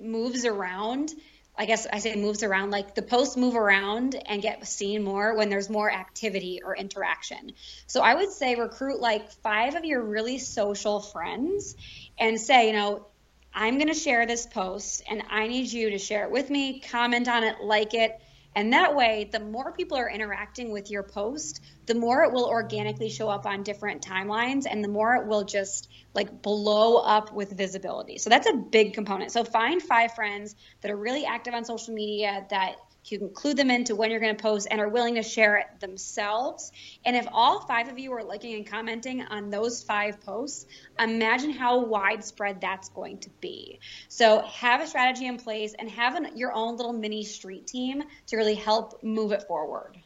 moves 0.00 0.44
around. 0.44 1.12
I 1.56 1.66
guess 1.66 1.86
I 1.90 2.00
say 2.00 2.16
moves 2.16 2.42
around, 2.42 2.70
like 2.70 2.94
the 2.94 3.02
posts 3.02 3.36
move 3.36 3.54
around 3.54 4.16
and 4.26 4.42
get 4.42 4.66
seen 4.66 5.04
more 5.04 5.36
when 5.36 5.50
there's 5.50 5.70
more 5.70 5.90
activity 5.90 6.60
or 6.64 6.74
interaction. 6.74 7.52
So 7.86 8.00
I 8.00 8.14
would 8.14 8.32
say 8.32 8.56
recruit 8.56 9.00
like 9.00 9.30
five 9.30 9.76
of 9.76 9.84
your 9.84 10.02
really 10.02 10.38
social 10.38 11.00
friends 11.00 11.76
and 12.18 12.40
say, 12.40 12.68
you 12.68 12.72
know, 12.72 13.06
I'm 13.52 13.78
going 13.78 13.88
to 13.88 13.94
share 13.94 14.26
this 14.26 14.46
post 14.46 15.02
and 15.08 15.22
I 15.30 15.46
need 15.46 15.72
you 15.72 15.90
to 15.90 15.98
share 15.98 16.24
it 16.24 16.32
with 16.32 16.50
me, 16.50 16.80
comment 16.80 17.28
on 17.28 17.44
it, 17.44 17.60
like 17.62 17.94
it. 17.94 18.20
And 18.56 18.72
that 18.72 18.94
way, 18.94 19.28
the 19.32 19.40
more 19.40 19.72
people 19.72 19.96
are 19.96 20.08
interacting 20.08 20.70
with 20.70 20.90
your 20.90 21.02
post, 21.02 21.60
the 21.86 21.94
more 21.94 22.22
it 22.22 22.32
will 22.32 22.46
organically 22.46 23.10
show 23.10 23.28
up 23.28 23.46
on 23.46 23.64
different 23.64 24.02
timelines 24.02 24.64
and 24.70 24.82
the 24.82 24.88
more 24.88 25.16
it 25.16 25.26
will 25.26 25.44
just 25.44 25.88
like 26.14 26.42
blow 26.42 26.98
up 26.98 27.32
with 27.32 27.50
visibility. 27.50 28.18
So 28.18 28.30
that's 28.30 28.48
a 28.48 28.54
big 28.54 28.94
component. 28.94 29.32
So 29.32 29.42
find 29.42 29.82
five 29.82 30.14
friends 30.14 30.54
that 30.82 30.90
are 30.90 30.96
really 30.96 31.24
active 31.24 31.52
on 31.52 31.64
social 31.64 31.94
media 31.94 32.46
that 32.50 32.76
can 33.06 33.22
include 33.22 33.56
them 33.56 33.70
into 33.70 33.94
when 33.94 34.10
you're 34.10 34.20
going 34.20 34.34
to 34.34 34.42
post 34.42 34.66
and 34.70 34.80
are 34.80 34.88
willing 34.88 35.16
to 35.16 35.22
share 35.22 35.56
it 35.56 35.66
themselves. 35.80 36.72
And 37.04 37.14
if 37.14 37.26
all 37.32 37.60
five 37.60 37.88
of 37.88 37.98
you 37.98 38.12
are 38.12 38.24
liking 38.24 38.54
and 38.54 38.66
commenting 38.66 39.22
on 39.22 39.50
those 39.50 39.82
five 39.82 40.20
posts, 40.22 40.66
imagine 40.98 41.50
how 41.50 41.84
widespread 41.84 42.60
that's 42.60 42.88
going 42.88 43.18
to 43.18 43.30
be. 43.40 43.80
So 44.08 44.40
have 44.40 44.80
a 44.80 44.86
strategy 44.86 45.26
in 45.26 45.36
place 45.36 45.74
and 45.78 45.90
have 45.90 46.14
an, 46.14 46.36
your 46.36 46.52
own 46.52 46.76
little 46.76 46.92
mini 46.92 47.24
street 47.24 47.66
team 47.66 48.02
to 48.28 48.36
really 48.36 48.54
help 48.54 49.02
move 49.02 49.32
it 49.32 49.42
forward. 49.42 49.98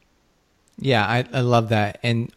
Yeah, 0.79 1.07
I, 1.07 1.25
I 1.33 1.41
love 1.41 1.71
that. 1.71 1.99
And 2.03 2.33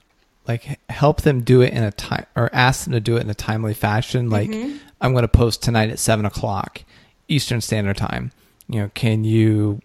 like 0.47 0.79
help 0.89 1.21
them 1.21 1.41
do 1.41 1.61
it 1.61 1.73
in 1.73 1.83
a 1.83 1.91
time 1.91 2.25
or 2.35 2.49
ask 2.53 2.83
them 2.83 2.93
to 2.93 2.99
do 2.99 3.17
it 3.17 3.21
in 3.21 3.29
a 3.29 3.35
timely 3.35 3.73
fashion. 3.73 4.29
Like 4.29 4.49
mm-hmm. 4.49 4.77
I'm 4.99 5.13
going 5.13 5.23
to 5.23 5.27
post 5.27 5.63
tonight 5.63 5.89
at 5.89 5.99
seven 5.99 6.25
o'clock 6.25 6.83
Eastern 7.27 7.61
Standard 7.61 7.97
Time. 7.97 8.31
You 8.67 8.81
know, 8.81 8.91
can 8.93 9.23
you 9.23 9.81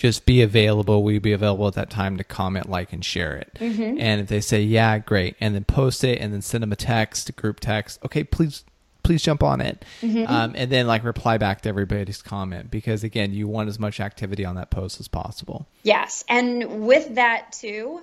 just 0.00 0.24
be 0.24 0.40
available? 0.40 1.10
You 1.10 1.20
be 1.20 1.32
available 1.32 1.68
at 1.68 1.74
that 1.74 1.90
time 1.90 2.16
to 2.16 2.24
comment, 2.24 2.70
like, 2.70 2.92
and 2.92 3.04
share 3.04 3.36
it? 3.36 3.50
And 3.60 4.20
if 4.20 4.28
they 4.28 4.40
say, 4.40 4.62
yeah, 4.62 4.98
great. 4.98 5.36
And 5.40 5.54
then 5.54 5.64
post 5.64 6.02
it 6.04 6.18
and 6.20 6.32
then 6.32 6.40
send 6.40 6.62
them 6.62 6.72
a 6.72 6.76
text, 6.76 7.28
a 7.28 7.32
group 7.32 7.60
text. 7.60 7.98
Okay, 8.04 8.24
please, 8.24 8.64
please 9.02 9.22
jump 9.22 9.42
on 9.42 9.60
it. 9.60 9.84
Um, 10.02 10.54
and 10.56 10.72
then 10.72 10.86
like 10.86 11.04
reply 11.04 11.36
back 11.36 11.60
to 11.62 11.68
everybody's 11.68 12.22
comment 12.22 12.70
because 12.70 13.04
again, 13.04 13.32
you 13.32 13.46
want 13.46 13.68
as 13.68 13.78
much 13.78 14.00
activity 14.00 14.44
on 14.44 14.54
that 14.54 14.70
post 14.70 15.00
as 15.00 15.08
possible. 15.08 15.68
Yes. 15.82 16.24
And 16.28 16.86
with 16.86 17.16
that, 17.16 17.52
too, 17.52 18.00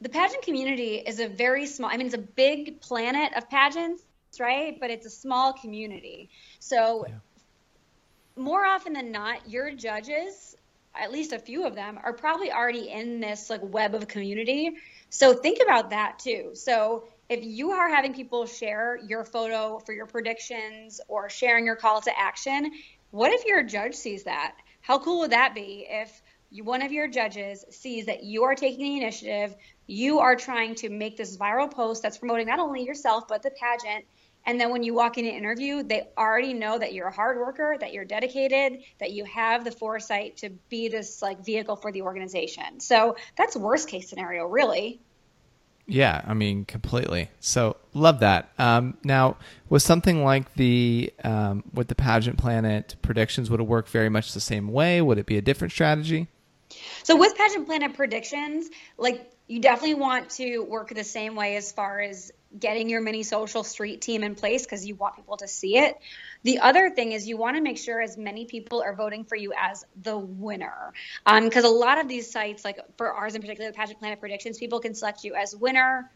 the 0.00 0.08
pageant 0.08 0.42
community 0.42 0.96
is 0.96 1.20
a 1.20 1.28
very 1.28 1.66
small, 1.66 1.90
I 1.90 1.96
mean, 1.96 2.06
it's 2.06 2.14
a 2.14 2.18
big 2.18 2.80
planet 2.80 3.32
of 3.36 3.48
pageants, 3.48 4.02
right? 4.40 4.78
But 4.80 4.90
it's 4.90 5.06
a 5.06 5.10
small 5.10 5.52
community. 5.52 6.30
So, 6.58 7.06
more 8.36 8.64
often 8.64 8.92
than 8.92 9.10
not, 9.10 9.50
your 9.50 9.72
judges, 9.72 10.56
at 10.98 11.12
least 11.12 11.32
a 11.32 11.38
few 11.38 11.66
of 11.66 11.74
them, 11.74 11.98
are 12.02 12.12
probably 12.12 12.52
already 12.52 12.88
in 12.90 13.20
this 13.20 13.48
like 13.48 13.60
web 13.62 13.94
of 13.94 14.08
community. 14.08 14.72
So, 15.10 15.34
think 15.34 15.60
about 15.62 15.90
that 15.90 16.18
too. 16.18 16.50
So, 16.54 17.08
if 17.28 17.44
you 17.44 17.72
are 17.72 17.88
having 17.88 18.14
people 18.14 18.46
share 18.46 18.98
your 19.06 19.24
photo 19.24 19.78
for 19.78 19.92
your 19.92 20.06
predictions 20.06 21.00
or 21.08 21.28
sharing 21.28 21.66
your 21.66 21.76
call 21.76 22.00
to 22.02 22.18
action, 22.18 22.72
what 23.10 23.32
if 23.32 23.44
your 23.46 23.62
judge 23.62 23.94
sees 23.94 24.24
that? 24.24 24.54
How 24.80 24.98
cool 24.98 25.20
would 25.20 25.32
that 25.32 25.54
be 25.54 25.86
if 25.88 26.22
you, 26.50 26.64
one 26.64 26.82
of 26.82 26.92
your 26.92 27.08
judges 27.08 27.64
sees 27.70 28.06
that 28.06 28.22
you 28.22 28.44
are 28.44 28.54
taking 28.54 28.84
the 28.84 28.96
initiative, 28.96 29.54
you 29.86 30.20
are 30.20 30.36
trying 30.36 30.74
to 30.76 30.88
make 30.88 31.16
this 31.16 31.36
viral 31.36 31.70
post 31.70 32.02
that's 32.02 32.18
promoting 32.18 32.46
not 32.46 32.58
only 32.58 32.84
yourself 32.84 33.28
but 33.28 33.42
the 33.42 33.50
pageant, 33.50 34.04
and 34.48 34.58
then 34.58 34.70
when 34.70 34.82
you 34.82 34.94
walk 34.94 35.18
in 35.18 35.26
an 35.26 35.34
interview, 35.34 35.82
they 35.82 36.08
already 36.16 36.54
know 36.54 36.78
that 36.78 36.94
you're 36.94 37.08
a 37.08 37.12
hard 37.12 37.36
worker, 37.36 37.76
that 37.80 37.92
you're 37.92 38.06
dedicated, 38.06 38.82
that 38.98 39.12
you 39.12 39.26
have 39.26 39.62
the 39.62 39.70
foresight 39.70 40.38
to 40.38 40.48
be 40.70 40.88
this 40.88 41.20
like 41.20 41.44
vehicle 41.44 41.76
for 41.76 41.92
the 41.92 42.00
organization. 42.00 42.80
So 42.80 43.16
that's 43.36 43.54
worst 43.54 43.90
case 43.90 44.08
scenario, 44.08 44.46
really. 44.46 45.02
Yeah, 45.86 46.22
I 46.26 46.32
mean, 46.32 46.64
completely. 46.64 47.28
So 47.40 47.76
love 47.92 48.20
that. 48.20 48.48
Um, 48.58 48.96
now, 49.04 49.36
with 49.68 49.82
something 49.82 50.24
like 50.24 50.54
the 50.54 51.12
um, 51.22 51.62
with 51.74 51.88
the 51.88 51.94
pageant 51.94 52.38
planet 52.38 52.96
predictions, 53.02 53.50
would 53.50 53.60
it 53.60 53.66
work 53.66 53.86
very 53.88 54.08
much 54.08 54.32
the 54.32 54.40
same 54.40 54.68
way? 54.68 55.02
Would 55.02 55.18
it 55.18 55.26
be 55.26 55.36
a 55.36 55.42
different 55.42 55.72
strategy? 55.72 56.26
So 57.02 57.16
with 57.16 57.36
pageant 57.36 57.66
planet 57.66 57.92
predictions, 57.92 58.70
like 58.96 59.30
you 59.46 59.60
definitely 59.60 59.94
want 59.94 60.30
to 60.30 60.60
work 60.60 60.94
the 60.94 61.04
same 61.04 61.34
way 61.34 61.56
as 61.56 61.70
far 61.70 62.00
as 62.00 62.32
getting 62.58 62.88
your 62.88 63.00
mini 63.00 63.22
social 63.22 63.64
street 63.64 64.00
team 64.00 64.22
in 64.22 64.34
place 64.34 64.64
because 64.64 64.86
you 64.86 64.94
want 64.94 65.16
people 65.16 65.36
to 65.36 65.48
see 65.48 65.78
it. 65.78 65.96
The 66.42 66.60
other 66.60 66.90
thing 66.90 67.12
is 67.12 67.28
you 67.28 67.36
want 67.36 67.56
to 67.56 67.62
make 67.62 67.78
sure 67.78 68.00
as 68.00 68.16
many 68.16 68.44
people 68.44 68.82
are 68.82 68.94
voting 68.94 69.24
for 69.24 69.36
you 69.36 69.52
as 69.58 69.84
the 70.02 70.16
winner. 70.16 70.92
Um, 71.26 71.44
because 71.44 71.64
a 71.64 71.68
lot 71.68 72.00
of 72.00 72.08
these 72.08 72.30
sites, 72.30 72.64
like 72.64 72.78
for 72.96 73.12
ours 73.12 73.34
in 73.34 73.40
particular, 73.40 73.70
the 73.70 73.76
Pageant 73.76 73.98
Planet 73.98 74.20
Predictions, 74.20 74.58
people 74.58 74.80
can 74.80 74.94
select 74.94 75.24
you 75.24 75.34
as 75.34 75.54
winner, 75.54 76.10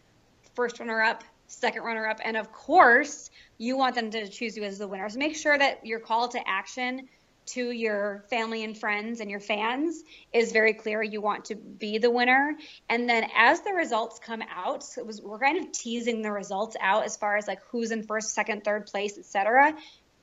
first 0.54 0.78
runner 0.78 1.02
up, 1.02 1.24
second 1.46 1.82
runner 1.82 2.06
up, 2.06 2.20
and 2.24 2.36
of 2.36 2.52
course, 2.52 3.30
you 3.58 3.76
want 3.76 3.94
them 3.94 4.10
to 4.10 4.28
choose 4.28 4.56
you 4.56 4.64
as 4.64 4.78
the 4.78 4.88
winner. 4.88 5.08
So 5.08 5.18
make 5.18 5.36
sure 5.36 5.56
that 5.56 5.84
your 5.84 6.00
call 6.00 6.28
to 6.28 6.48
action 6.48 7.08
to 7.46 7.70
your 7.70 8.24
family 8.30 8.64
and 8.64 8.76
friends 8.76 9.20
and 9.20 9.30
your 9.30 9.40
fans 9.40 10.02
is 10.32 10.52
very 10.52 10.74
clear 10.74 11.02
you 11.02 11.20
want 11.20 11.46
to 11.46 11.54
be 11.54 11.98
the 11.98 12.10
winner. 12.10 12.56
And 12.88 13.08
then 13.08 13.28
as 13.36 13.60
the 13.60 13.72
results 13.72 14.18
come 14.18 14.42
out 14.54 14.84
was, 15.04 15.20
we're 15.22 15.38
kind 15.38 15.64
of 15.64 15.72
teasing 15.72 16.22
the 16.22 16.32
results 16.32 16.76
out 16.80 17.04
as 17.04 17.16
far 17.16 17.36
as 17.36 17.46
like 17.46 17.60
who's 17.70 17.90
in 17.90 18.02
first 18.04 18.34
second 18.34 18.64
third 18.64 18.86
place 18.86 19.18
etc 19.18 19.74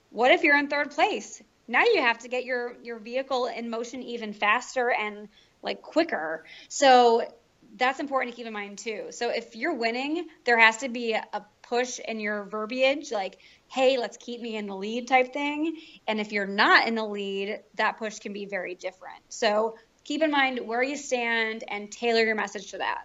what 0.10 0.32
if 0.32 0.44
you're 0.44 0.58
in 0.58 0.68
third 0.68 0.92
place? 0.92 1.42
Now 1.68 1.84
you 1.84 2.02
have 2.02 2.20
to 2.20 2.28
get 2.28 2.46
your 2.46 2.76
your 2.82 3.00
vehicle 3.00 3.46
in 3.46 3.70
motion 3.70 4.02
even 4.02 4.34
faster 4.34 4.92
and 4.92 5.28
like 5.62 5.82
quicker. 5.82 6.46
So 6.68 7.32
that's 7.78 8.00
important 8.00 8.34
to 8.34 8.36
keep 8.36 8.48
in 8.48 8.54
mind 8.54 8.80
too. 8.80 9.08
So 9.12 9.30
if 9.30 9.56
you're 9.56 9.76
winning 9.76 10.28
there 10.46 10.60
has 10.60 10.78
to 10.78 10.90
be 10.90 11.14
a 11.14 11.46
push 11.62 12.00
in 12.00 12.20
your 12.20 12.46
verbiage 12.46 13.12
like 13.12 13.38
hey, 13.70 13.98
let's 13.98 14.18
keep 14.18 14.42
me 14.42 14.58
in 14.58 14.68
the 14.68 14.76
lead 14.76 15.08
type 15.08 15.32
thing. 15.32 15.78
And 16.08 16.20
if 16.20 16.32
you're 16.32 16.48
not 16.48 16.88
in 16.88 16.96
the 16.96 17.06
lead, 17.06 17.62
that 17.76 17.98
push 17.98 18.20
can 18.20 18.34
be 18.34 18.46
very 18.46 18.76
different. 18.76 19.22
So 19.30 19.78
keep 20.04 20.22
in 20.22 20.32
mind 20.32 20.60
where 20.68 20.84
you 20.84 20.98
stand 20.98 21.64
and 21.68 21.92
tailor 21.92 22.24
your 22.24 22.36
message 22.36 22.72
to 22.72 22.80
that. 22.80 23.04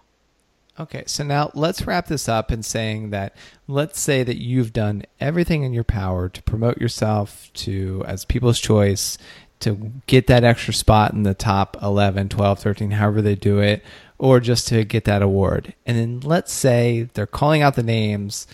Okay, 0.77 1.03
so 1.07 1.23
now 1.23 1.51
let's 1.53 1.87
wrap 1.87 2.07
this 2.07 2.27
up 2.27 2.51
in 2.51 2.61
saying 2.61 3.11
that 3.11 3.33
let's 3.67 3.97
say 3.97 4.23
that 4.23 4.41
you've 4.41 4.73
done 4.73 5.03
everything 5.21 5.63
in 5.63 5.71
your 5.71 5.85
power 5.85 6.27
to 6.27 6.43
promote 6.43 6.79
yourself 6.79 7.49
to 7.53 8.03
as 8.05 8.25
people's 8.25 8.59
choice 8.59 9.17
to 9.61 9.91
get 10.05 10.27
that 10.27 10.43
extra 10.43 10.73
spot 10.73 11.13
in 11.13 11.23
the 11.23 11.33
top 11.33 11.77
11, 11.81 12.27
12, 12.27 12.59
13, 12.59 12.91
however 12.91 13.21
they 13.21 13.35
do 13.35 13.59
it, 13.59 13.83
or 14.17 14.41
just 14.41 14.67
to 14.67 14.83
get 14.83 15.05
that 15.05 15.21
award. 15.21 15.73
And 15.85 15.97
then 15.97 16.19
let's 16.19 16.51
say 16.51 17.07
they're 17.13 17.25
calling 17.25 17.61
out 17.61 17.75
the 17.75 17.83
names, 17.83 18.45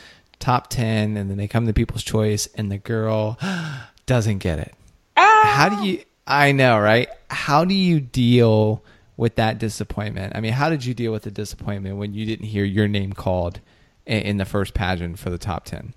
top 0.42 0.70
10, 0.70 1.16
and 1.16 1.30
then 1.30 1.38
they 1.38 1.48
come 1.48 1.68
to 1.68 1.74
people's 1.74 2.04
choice, 2.04 2.48
and 2.56 2.72
the 2.72 2.78
girl 2.78 3.38
doesn't 4.06 4.40
get 4.40 4.60
it. 4.60 4.74
Ah! 5.16 5.42
How 5.46 5.70
do 5.70 5.88
you, 5.88 6.04
I 6.28 6.52
know, 6.52 6.78
right? 6.80 7.08
How 7.30 7.64
do 7.64 7.74
you 7.74 8.00
deal 8.00 8.84
with 9.16 9.36
that 9.36 9.58
disappointment? 9.58 10.36
I 10.36 10.42
mean, 10.42 10.54
how 10.54 10.70
did 10.70 10.84
you 10.84 10.94
deal 10.94 11.12
with 11.12 11.24
the 11.24 11.32
disappointment 11.32 11.98
when 11.98 12.14
you 12.14 12.26
didn't 12.26 12.48
hear 12.48 12.66
your 12.66 12.88
name 12.88 13.14
called 13.14 13.62
in, 14.06 14.22
in 14.24 14.38
the 14.38 14.46
first 14.46 14.74
pageant 14.74 15.20
for 15.20 15.30
the 15.30 15.38
top 15.38 15.66
10? 15.66 15.94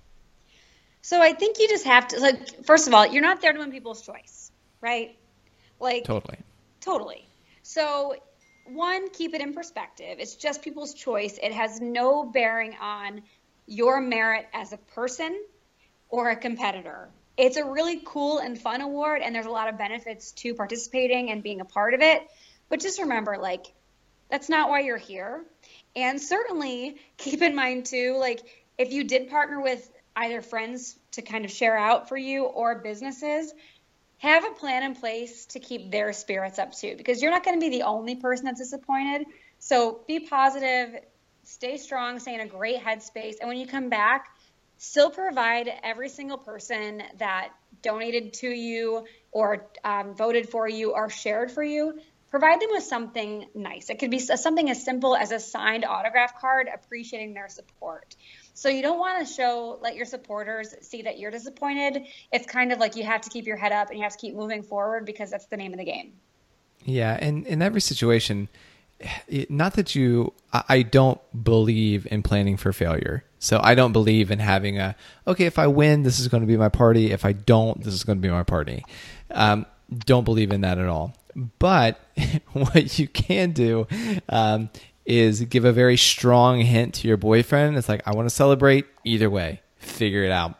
So 1.02 1.20
I 1.20 1.32
think 1.32 1.58
you 1.58 1.68
just 1.68 1.84
have 1.84 2.08
to, 2.08 2.20
like, 2.20 2.64
first 2.64 2.86
of 2.86 2.94
all, 2.94 3.06
you're 3.06 3.22
not 3.22 3.40
there 3.40 3.52
to 3.52 3.58
win 3.58 3.70
people's 3.70 4.00
choice 4.02 4.44
right? 4.84 5.16
Like 5.80 6.04
totally. 6.04 6.38
Totally. 6.80 7.26
So 7.62 8.14
one, 8.66 9.08
keep 9.10 9.34
it 9.34 9.40
in 9.40 9.52
perspective. 9.52 10.16
It's 10.18 10.36
just 10.36 10.62
people's 10.62 10.94
choice. 10.94 11.38
It 11.42 11.52
has 11.52 11.80
no 11.80 12.24
bearing 12.24 12.76
on 12.80 13.22
your 13.66 14.00
merit 14.00 14.46
as 14.52 14.72
a 14.72 14.76
person 14.94 15.38
or 16.08 16.30
a 16.30 16.36
competitor. 16.36 17.08
It's 17.36 17.56
a 17.56 17.64
really 17.64 18.00
cool 18.04 18.38
and 18.38 18.58
fun 18.58 18.80
award, 18.80 19.22
and 19.22 19.34
there's 19.34 19.46
a 19.46 19.50
lot 19.50 19.68
of 19.68 19.76
benefits 19.76 20.32
to 20.32 20.54
participating 20.54 21.30
and 21.30 21.42
being 21.42 21.60
a 21.60 21.64
part 21.64 21.94
of 21.94 22.00
it. 22.00 22.22
But 22.68 22.80
just 22.80 23.00
remember, 23.00 23.38
like, 23.38 23.66
that's 24.30 24.48
not 24.48 24.68
why 24.70 24.80
you're 24.80 24.96
here. 24.96 25.44
And 25.96 26.20
certainly 26.20 26.96
keep 27.16 27.42
in 27.42 27.54
mind, 27.54 27.86
too, 27.86 28.16
like, 28.18 28.40
if 28.78 28.92
you 28.92 29.04
did 29.04 29.30
partner 29.30 29.60
with 29.60 29.90
either 30.16 30.42
friends 30.42 30.96
to 31.12 31.22
kind 31.22 31.44
of 31.44 31.50
share 31.50 31.76
out 31.76 32.08
for 32.08 32.16
you 32.16 32.44
or 32.44 32.76
businesses, 32.76 33.52
have 34.18 34.44
a 34.44 34.50
plan 34.50 34.82
in 34.84 34.94
place 34.94 35.46
to 35.46 35.60
keep 35.60 35.90
their 35.90 36.12
spirits 36.12 36.58
up 36.58 36.72
too, 36.72 36.94
because 36.96 37.20
you're 37.20 37.30
not 37.30 37.44
going 37.44 37.60
to 37.60 37.60
be 37.60 37.76
the 37.76 37.82
only 37.82 38.14
person 38.14 38.46
that's 38.46 38.60
disappointed. 38.60 39.26
So 39.58 40.00
be 40.06 40.20
positive, 40.20 41.00
stay 41.44 41.76
strong, 41.76 42.18
stay 42.18 42.34
in 42.34 42.40
a 42.40 42.46
great 42.46 42.82
headspace. 42.82 43.36
And 43.40 43.48
when 43.48 43.58
you 43.58 43.66
come 43.66 43.88
back, 43.88 44.28
still 44.78 45.10
provide 45.10 45.70
every 45.82 46.08
single 46.08 46.38
person 46.38 47.02
that 47.18 47.50
donated 47.82 48.34
to 48.34 48.48
you 48.48 49.06
or 49.30 49.66
um, 49.84 50.14
voted 50.14 50.48
for 50.48 50.68
you 50.68 50.92
or 50.92 51.10
shared 51.10 51.50
for 51.50 51.62
you 51.62 51.98
provide 52.34 52.60
them 52.60 52.70
with 52.72 52.82
something 52.82 53.46
nice. 53.54 53.90
It 53.90 54.00
could 54.00 54.10
be 54.10 54.18
something 54.18 54.68
as 54.68 54.84
simple 54.84 55.14
as 55.14 55.30
a 55.30 55.38
signed 55.38 55.84
autograph 55.84 56.40
card 56.40 56.66
appreciating 56.66 57.32
their 57.32 57.48
support. 57.48 58.16
So 58.54 58.68
you 58.68 58.82
don't 58.82 58.98
want 58.98 59.24
to 59.24 59.32
show, 59.32 59.78
let 59.80 59.94
your 59.94 60.04
supporters 60.04 60.74
see 60.80 61.02
that 61.02 61.20
you're 61.20 61.30
disappointed. 61.30 62.06
It's 62.32 62.44
kind 62.44 62.72
of 62.72 62.80
like 62.80 62.96
you 62.96 63.04
have 63.04 63.20
to 63.20 63.30
keep 63.30 63.46
your 63.46 63.56
head 63.56 63.70
up 63.70 63.90
and 63.90 63.98
you 63.98 64.02
have 64.02 64.14
to 64.14 64.18
keep 64.18 64.34
moving 64.34 64.64
forward 64.64 65.06
because 65.06 65.30
that's 65.30 65.46
the 65.46 65.56
name 65.56 65.74
of 65.74 65.78
the 65.78 65.84
game. 65.84 66.14
Yeah. 66.84 67.16
And 67.20 67.46
in 67.46 67.62
every 67.62 67.80
situation, 67.80 68.48
not 69.48 69.74
that 69.74 69.94
you, 69.94 70.32
I 70.52 70.82
don't 70.82 71.20
believe 71.44 72.06
in 72.10 72.22
planning 72.22 72.56
for 72.56 72.72
failure. 72.72 73.24
So 73.38 73.60
I 73.62 73.74
don't 73.74 73.92
believe 73.92 74.30
in 74.30 74.38
having 74.38 74.78
a, 74.78 74.96
okay, 75.26 75.44
if 75.44 75.58
I 75.58 75.66
win, 75.66 76.02
this 76.02 76.18
is 76.18 76.28
going 76.28 76.42
to 76.42 76.46
be 76.46 76.56
my 76.56 76.70
party. 76.70 77.12
If 77.12 77.24
I 77.24 77.32
don't, 77.32 77.82
this 77.82 77.92
is 77.92 78.02
going 78.02 78.18
to 78.18 78.22
be 78.22 78.30
my 78.30 78.42
party. 78.42 78.84
Um, 79.30 79.66
don't 80.06 80.24
believe 80.24 80.50
in 80.50 80.62
that 80.62 80.78
at 80.78 80.88
all. 80.88 81.14
But 81.58 82.00
what 82.52 82.98
you 82.98 83.06
can 83.08 83.52
do 83.52 83.86
um, 84.28 84.70
is 85.04 85.42
give 85.42 85.64
a 85.64 85.72
very 85.72 85.96
strong 85.96 86.60
hint 86.60 86.94
to 86.94 87.08
your 87.08 87.16
boyfriend. 87.16 87.76
It's 87.76 87.88
like, 87.88 88.02
I 88.06 88.14
want 88.14 88.28
to 88.28 88.34
celebrate 88.34 88.86
either 89.04 89.28
way. 89.28 89.60
Figure 89.76 90.24
it 90.24 90.30
out. 90.30 90.54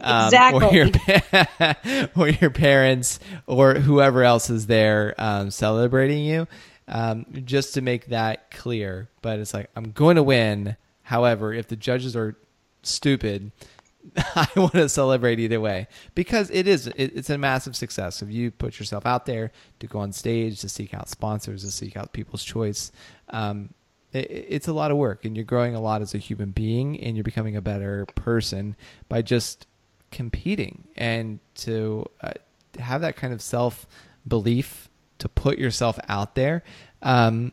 Um, 0.00 0.26
exactly. 0.26 0.66
Or 0.66 0.72
your, 0.72 2.08
or 2.16 2.28
your, 2.28 2.50
parents 2.50 3.18
or 3.46 3.74
whoever 3.74 4.22
else 4.22 4.50
is 4.50 4.68
there 4.68 5.14
um, 5.18 5.50
celebrating 5.50 6.24
you, 6.24 6.46
um, 6.88 7.26
just 7.44 7.74
to 7.74 7.80
make 7.80 8.06
that 8.06 8.50
clear. 8.50 9.08
But 9.22 9.38
it's 9.38 9.54
like, 9.54 9.70
I'm 9.76 9.92
going 9.92 10.16
to 10.16 10.22
win. 10.22 10.76
However, 11.02 11.52
if 11.52 11.68
the 11.68 11.76
judges 11.76 12.16
are 12.16 12.36
stupid, 12.82 13.52
I 14.16 14.48
want 14.56 14.72
to 14.72 14.88
celebrate 14.88 15.38
either 15.38 15.60
way 15.60 15.88
because 16.14 16.50
it 16.50 16.66
is 16.66 16.86
it, 16.86 17.12
it's 17.14 17.30
a 17.30 17.38
massive 17.38 17.76
success. 17.76 18.22
If 18.22 18.30
you 18.30 18.50
put 18.50 18.78
yourself 18.78 19.06
out 19.06 19.26
there 19.26 19.52
to 19.80 19.86
go 19.86 19.98
on 19.98 20.12
stage 20.12 20.60
to 20.60 20.68
seek 20.68 20.94
out 20.94 21.08
sponsors, 21.08 21.64
to 21.64 21.70
seek 21.70 21.96
out 21.96 22.12
people's 22.12 22.44
choice, 22.44 22.92
um, 23.30 23.70
it's 24.12 24.68
a 24.68 24.72
lot 24.72 24.90
of 24.90 24.96
work 24.96 25.24
and 25.24 25.36
you're 25.36 25.44
growing 25.44 25.74
a 25.74 25.80
lot 25.80 26.00
as 26.00 26.14
a 26.14 26.18
human 26.18 26.50
being 26.50 26.98
and 27.00 27.16
you're 27.16 27.24
becoming 27.24 27.56
a 27.56 27.60
better 27.60 28.06
person 28.14 28.74
by 29.08 29.20
just 29.20 29.66
competing 30.10 30.84
and 30.96 31.38
to 31.54 32.06
uh, 32.22 32.32
have 32.78 33.02
that 33.02 33.16
kind 33.16 33.34
of 33.34 33.42
self 33.42 33.86
belief 34.26 34.88
to 35.18 35.28
put 35.28 35.58
yourself 35.58 35.98
out 36.08 36.34
there 36.34 36.62
um, 37.02 37.52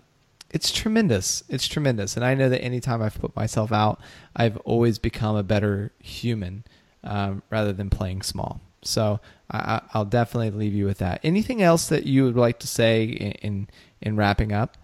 it's 0.51 0.71
tremendous. 0.71 1.43
It's 1.49 1.67
tremendous. 1.67 2.15
And 2.15 2.23
i 2.23 2.34
know 2.34 2.47
that 2.47 2.62
anytime 2.62 3.01
i've 3.01 3.19
put 3.19 3.36
myself 3.36 3.73
out 3.73 3.99
i've 4.36 4.56
always 4.58 4.97
become 4.97 5.36
a 5.36 5.43
better 5.43 5.91
human 5.99 6.63
um, 7.06 7.43
rather 7.49 7.71
than 7.71 7.89
playing 7.89 8.21
small. 8.23 8.62
So 8.84 9.19
I, 9.49 9.82
will 9.93 10.06
definitely 10.06 10.51
leave 10.51 10.73
you 10.73 10.86
with 10.86 10.99
that. 10.99 11.19
Anything 11.23 11.62
else 11.62 11.89
that 11.89 12.06
you 12.06 12.23
would 12.25 12.36
like 12.36 12.60
to 12.60 12.67
say 12.67 13.04
in, 13.04 13.32
in, 13.32 13.67
in 14.01 14.15
wrapping 14.15 14.51
up? 14.51 14.78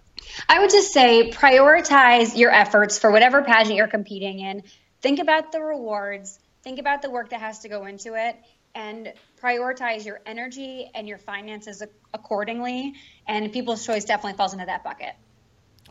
I 0.48 0.60
would 0.60 0.70
just 0.70 0.94
say 0.94 1.32
prioritize 1.32 2.38
your 2.38 2.52
efforts 2.52 2.98
for 2.98 3.12
whatever 3.12 3.42
pageant 3.42 3.76
you're 3.76 3.88
competing 3.88 4.40
in. 4.40 4.64
Think 5.02 5.20
about 5.20 5.52
the 5.52 5.62
rewards, 5.62 6.40
think 6.64 6.80
about 6.80 7.02
the 7.02 7.10
work 7.10 7.30
that 7.30 7.40
has 7.40 7.60
to 7.60 7.70
go 7.70 7.86
into 7.86 8.14
it, 8.16 8.36
and 8.76 9.14
prioritize 9.42 10.06
your 10.06 10.22
energy 10.26 10.90
and 10.94 11.08
your 11.08 11.18
finances 11.18 11.84
accordingly. 12.14 12.94
And 13.28 13.52
People's 13.52 13.86
Choice 13.86 14.06
definitely 14.06 14.38
falls 14.38 14.54
into 14.54 14.66
that 14.66 14.84
bucket. 14.84 15.14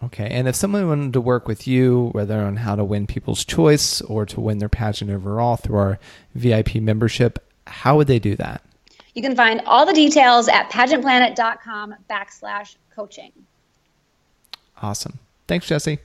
Okay. 0.03 0.29
And 0.31 0.49
if 0.49 0.55
someone 0.55 0.89
wanted 0.89 1.13
to 1.13 1.21
work 1.21 1.47
with 1.47 1.67
you, 1.67 2.09
whether 2.13 2.41
on 2.41 2.57
how 2.57 2.75
to 2.75 2.85
win 2.85 3.07
People's 3.07 3.45
Choice 3.45 4.01
or 4.01 4.25
to 4.27 4.41
win 4.41 4.59
their 4.59 4.69
pageant 4.69 5.11
overall 5.11 5.57
through 5.57 5.79
our 5.79 5.99
VIP 6.35 6.77
membership, 6.77 7.39
how 7.67 7.97
would 7.97 8.07
they 8.07 8.19
do 8.19 8.35
that? 8.37 8.63
You 9.15 9.23
can 9.23 9.37
find 9.37 9.61
all 9.67 9.85
the 9.85 9.93
details 9.93 10.49
at 10.49 10.71
pageantplanet.com 10.71 11.97
backslash 12.09 12.77
coaching. 12.95 13.33
Awesome. 14.81 15.19
Thanks, 15.47 15.67
Jesse. 15.67 15.99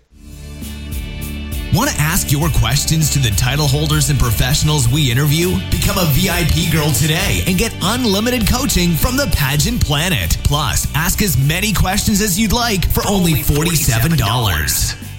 Want 1.75 1.89
to 1.89 1.95
ask 1.99 2.31
your 2.31 2.47
questions 2.47 3.09
to 3.09 3.19
the 3.19 3.31
title 3.31 3.67
holders 3.67 4.09
and 4.09 4.17
professionals 4.17 4.87
we 4.87 5.11
interview? 5.11 5.57
Become 5.69 5.97
a 5.97 6.05
VIP 6.11 6.71
girl 6.71 6.89
today 6.91 7.43
and 7.47 7.57
get 7.57 7.75
unlimited 7.81 8.47
coaching 8.47 8.91
from 8.93 9.17
the 9.17 9.27
Pageant 9.35 9.83
Planet. 9.83 10.37
Plus, 10.45 10.87
ask 10.95 11.21
as 11.21 11.35
many 11.35 11.73
questions 11.73 12.21
as 12.21 12.39
you'd 12.39 12.53
like 12.53 12.89
for 12.89 13.05
only 13.05 13.33
$47. 13.33 15.14